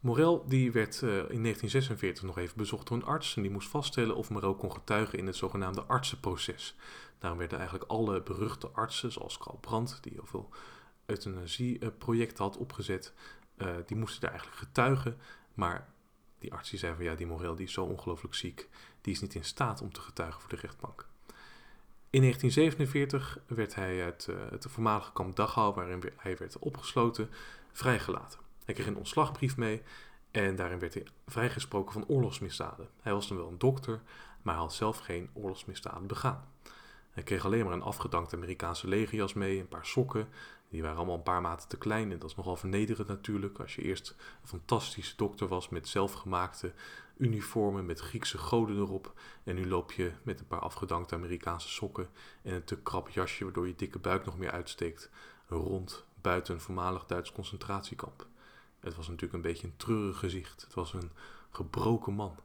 Morel 0.01 0.45
die 0.49 0.73
werd 0.73 0.95
uh, 0.95 1.11
in 1.11 1.43
1946 1.43 2.23
nog 2.23 2.38
even 2.38 2.57
bezocht 2.57 2.88
door 2.88 2.97
een 2.97 3.05
arts 3.05 3.37
en 3.37 3.43
die 3.43 3.51
moest 3.51 3.69
vaststellen 3.69 4.16
of 4.16 4.31
Morel 4.31 4.55
kon 4.55 4.73
getuigen 4.73 5.19
in 5.19 5.27
het 5.27 5.37
zogenaamde 5.37 5.83
artsenproces. 5.83 6.77
Daarom 7.19 7.38
werden 7.38 7.59
eigenlijk 7.59 7.90
alle 7.90 8.23
beruchte 8.23 8.69
artsen, 8.69 9.12
zoals 9.12 9.38
Karl 9.38 9.59
Brandt, 9.61 10.03
die 10.03 10.12
heel 10.12 10.27
veel 10.27 10.49
euthanasieprojecten 11.07 12.45
had 12.45 12.57
opgezet, 12.57 13.12
uh, 13.57 13.69
die 13.87 13.97
moesten 13.97 14.21
daar 14.21 14.31
eigenlijk 14.31 14.61
getuigen. 14.61 15.19
Maar 15.55 15.88
die 16.38 16.53
arts 16.53 16.71
die 16.71 16.79
zei 16.79 16.95
van 16.95 17.05
ja, 17.05 17.14
die 17.14 17.27
Morel 17.27 17.55
die 17.55 17.66
is 17.66 17.73
zo 17.73 17.85
ongelooflijk 17.85 18.35
ziek, 18.35 18.69
die 19.01 19.12
is 19.12 19.21
niet 19.21 19.35
in 19.35 19.45
staat 19.45 19.83
om 19.83 19.93
te 19.93 20.01
getuigen 20.01 20.40
voor 20.40 20.51
de 20.51 20.57
rechtbank. 20.57 21.10
In 22.11 22.20
1947 22.20 23.38
werd 23.46 23.75
hij 23.75 24.05
uit 24.05 24.27
uh, 24.31 24.37
het 24.51 24.66
voormalige 24.68 25.12
kamp 25.12 25.37
Dachau, 25.37 25.75
waarin 25.75 26.03
hij 26.16 26.37
werd 26.37 26.59
opgesloten, 26.59 27.31
vrijgelaten. 27.73 28.40
Hij 28.64 28.75
kreeg 28.75 28.87
een 28.87 28.96
ontslagbrief 28.96 29.57
mee 29.57 29.83
en 30.31 30.57
daarin 30.57 30.79
werd 30.79 30.94
hij 30.94 31.07
vrijgesproken 31.27 31.92
van 31.92 32.07
oorlogsmisdaden. 32.07 32.88
Hij 33.01 33.12
was 33.12 33.29
dan 33.29 33.37
wel 33.37 33.49
een 33.49 33.59
dokter, 33.59 34.01
maar 34.42 34.55
hij 34.55 34.62
had 34.62 34.75
zelf 34.75 34.99
geen 34.99 35.31
oorlogsmisdaden 35.33 36.07
begaan. 36.07 36.44
Hij 37.11 37.23
kreeg 37.23 37.44
alleen 37.44 37.64
maar 37.64 37.75
een 37.75 37.83
afgedankte 37.83 38.37
Amerikaanse 38.37 38.88
legerjas 38.88 39.33
mee, 39.33 39.59
een 39.59 39.68
paar 39.68 39.87
sokken. 39.87 40.29
Die 40.68 40.83
waren 40.83 40.96
allemaal 40.96 41.16
een 41.16 41.23
paar 41.23 41.40
maten 41.40 41.68
te 41.68 41.79
klein 41.79 42.12
en 42.12 42.18
dat 42.18 42.31
is 42.31 42.37
nogal 42.37 42.57
vernederend 42.57 43.09
natuurlijk. 43.09 43.59
Als 43.59 43.75
je 43.75 43.83
eerst 43.83 44.16
een 44.42 44.49
fantastische 44.49 45.16
dokter 45.16 45.49
was 45.49 45.68
met 45.68 45.88
zelfgemaakte 45.88 46.73
uniformen 47.16 47.87
met 47.87 48.01
Griekse 48.01 48.38
goden 48.38 48.77
erop. 48.77 49.12
En 49.44 49.55
nu 49.55 49.68
loop 49.68 49.92
je 49.92 50.12
met 50.23 50.40
een 50.40 50.46
paar 50.46 50.61
afgedankte 50.61 51.14
Amerikaanse 51.14 51.68
sokken 51.68 52.09
en 52.42 52.55
een 52.55 52.64
te 52.64 52.77
krap 52.77 53.09
jasje 53.09 53.44
waardoor 53.44 53.66
je 53.66 53.77
dikke 53.77 53.99
buik 53.99 54.25
nog 54.25 54.38
meer 54.38 54.51
uitsteekt. 54.51 55.11
Rond 55.46 56.05
buiten 56.20 56.55
een 56.55 56.61
voormalig 56.61 57.07
Duits 57.07 57.33
concentratiekamp. 57.33 58.27
Het 58.81 58.96
was 58.96 59.07
natuurlijk 59.07 59.35
een 59.35 59.51
beetje 59.51 59.66
een 59.66 59.77
treurig 59.77 60.18
gezicht. 60.18 60.62
Het 60.62 60.75
was 60.75 60.92
een 60.92 61.11
gebroken 61.51 62.12
man. 62.12 62.37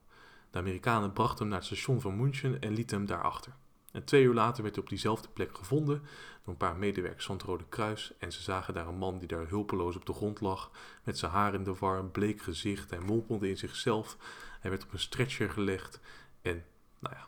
De 0.52 0.58
Amerikanen 0.58 1.14
brachten 1.14 1.38
hem 1.40 1.48
naar 1.48 1.58
het 1.58 1.68
station 1.68 2.02
van 2.02 2.16
München 2.16 2.62
en 2.62 2.74
lieten 2.74 2.98
hem 2.98 3.06
daarachter. 3.06 3.54
En 3.96 4.04
twee 4.04 4.24
uur 4.24 4.34
later 4.34 4.64
werd 4.64 4.76
hij 4.76 4.84
op 4.84 4.90
diezelfde 4.90 5.28
plek 5.28 5.58
gevonden 5.58 6.00
door 6.44 6.54
een 6.54 6.58
paar 6.58 6.76
medewerkers 6.76 7.26
van 7.26 7.36
het 7.36 7.46
Rode 7.46 7.66
Kruis. 7.70 8.14
En 8.18 8.32
ze 8.32 8.42
zagen 8.42 8.74
daar 8.74 8.88
een 8.88 8.98
man 8.98 9.20
die 9.20 9.28
daar 9.28 9.48
hulpeloos 9.48 9.96
op 9.96 10.06
de 10.06 10.14
grond 10.14 10.42
lag, 10.42 10.72
met 11.04 11.18
zijn 11.18 11.32
haar 11.32 11.54
in 11.54 11.64
de 11.64 11.76
war, 11.76 12.00
een 12.00 12.12
bleek 12.12 12.42
gezicht. 12.42 12.90
Hij 12.90 13.00
mompelde 13.00 13.50
in 13.50 13.58
zichzelf. 13.58 14.18
Hij 14.60 14.70
werd 14.70 14.84
op 14.84 14.94
een 14.94 15.00
stretcher 15.00 15.50
gelegd. 15.50 16.00
En 16.42 16.66
nou 17.00 17.16
ja, 17.16 17.28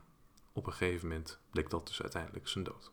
op 0.53 0.65
een 0.65 0.73
gegeven 0.73 1.07
moment 1.07 1.39
bleek 1.49 1.69
dat 1.69 1.87
dus 1.87 2.01
uiteindelijk 2.01 2.47
zijn 2.47 2.63
dood. 2.63 2.91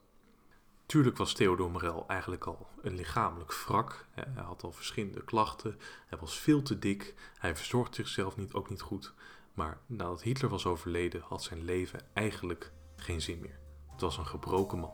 Tuurlijk 0.87 1.17
was 1.17 1.33
Theodor 1.33 1.71
Morel 1.71 2.05
eigenlijk 2.09 2.45
al 2.47 2.69
een 2.83 2.95
lichamelijk 2.95 3.53
wrak. 3.53 4.07
Hij 4.11 4.43
had 4.43 4.63
al 4.63 4.73
verschillende 4.73 5.25
klachten. 5.25 5.79
Hij 6.07 6.19
was 6.19 6.39
veel 6.39 6.63
te 6.63 6.79
dik. 6.79 7.15
Hij 7.39 7.57
verzorgde 7.57 7.95
zichzelf 7.95 8.37
niet, 8.37 8.53
ook 8.53 8.71
niet 8.71 8.81
goed. 8.81 9.15
Maar 9.55 9.79
nadat 9.87 10.23
Hitler 10.23 10.51
was 10.51 10.67
overleden, 10.67 11.21
had 11.21 11.43
zijn 11.43 11.65
leven 11.65 12.01
eigenlijk 12.13 12.73
geen 12.97 13.21
zin 13.21 13.41
meer. 13.41 13.64
Het 13.95 14.03
was 14.03 14.17
een 14.17 14.27
gebroken 14.27 14.79
man. 14.79 14.91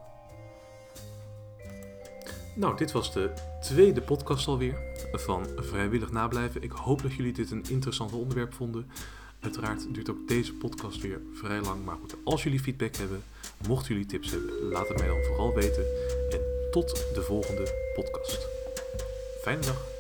Nou, 2.55 2.77
dit 2.77 2.93
was 2.93 3.13
de 3.13 3.33
tweede 3.61 4.01
podcast 4.01 4.47
alweer 4.47 4.79
van 5.13 5.47
Vrijwillig 5.57 6.11
Nablijven. 6.11 6.63
Ik 6.63 6.73
hoop 6.73 7.03
dat 7.03 7.15
jullie 7.15 7.33
dit 7.33 7.51
een 7.51 7.65
interessant 7.69 8.13
onderwerp 8.13 8.55
vonden. 8.55 8.91
Uiteraard 9.41 9.95
duurt 9.95 10.11
ook 10.11 10.29
deze 10.29 10.53
podcast 10.55 11.01
weer 11.01 11.21
vrij 11.33 11.61
lang. 11.61 11.85
Maar 11.85 11.97
goed, 12.01 12.17
als 12.25 12.43
jullie 12.43 12.61
feedback 12.61 12.97
hebben, 12.97 13.23
mochten 13.69 13.93
jullie 13.93 14.09
tips 14.09 14.31
hebben, 14.31 14.63
laat 14.63 14.89
het 14.89 14.99
mij 14.99 15.07
dan 15.07 15.25
vooral 15.25 15.55
weten. 15.55 15.85
En 16.31 16.41
tot 16.71 16.89
de 17.15 17.23
volgende 17.23 17.93
podcast. 17.95 18.49
Fijne 19.43 19.61
dag. 19.61 20.00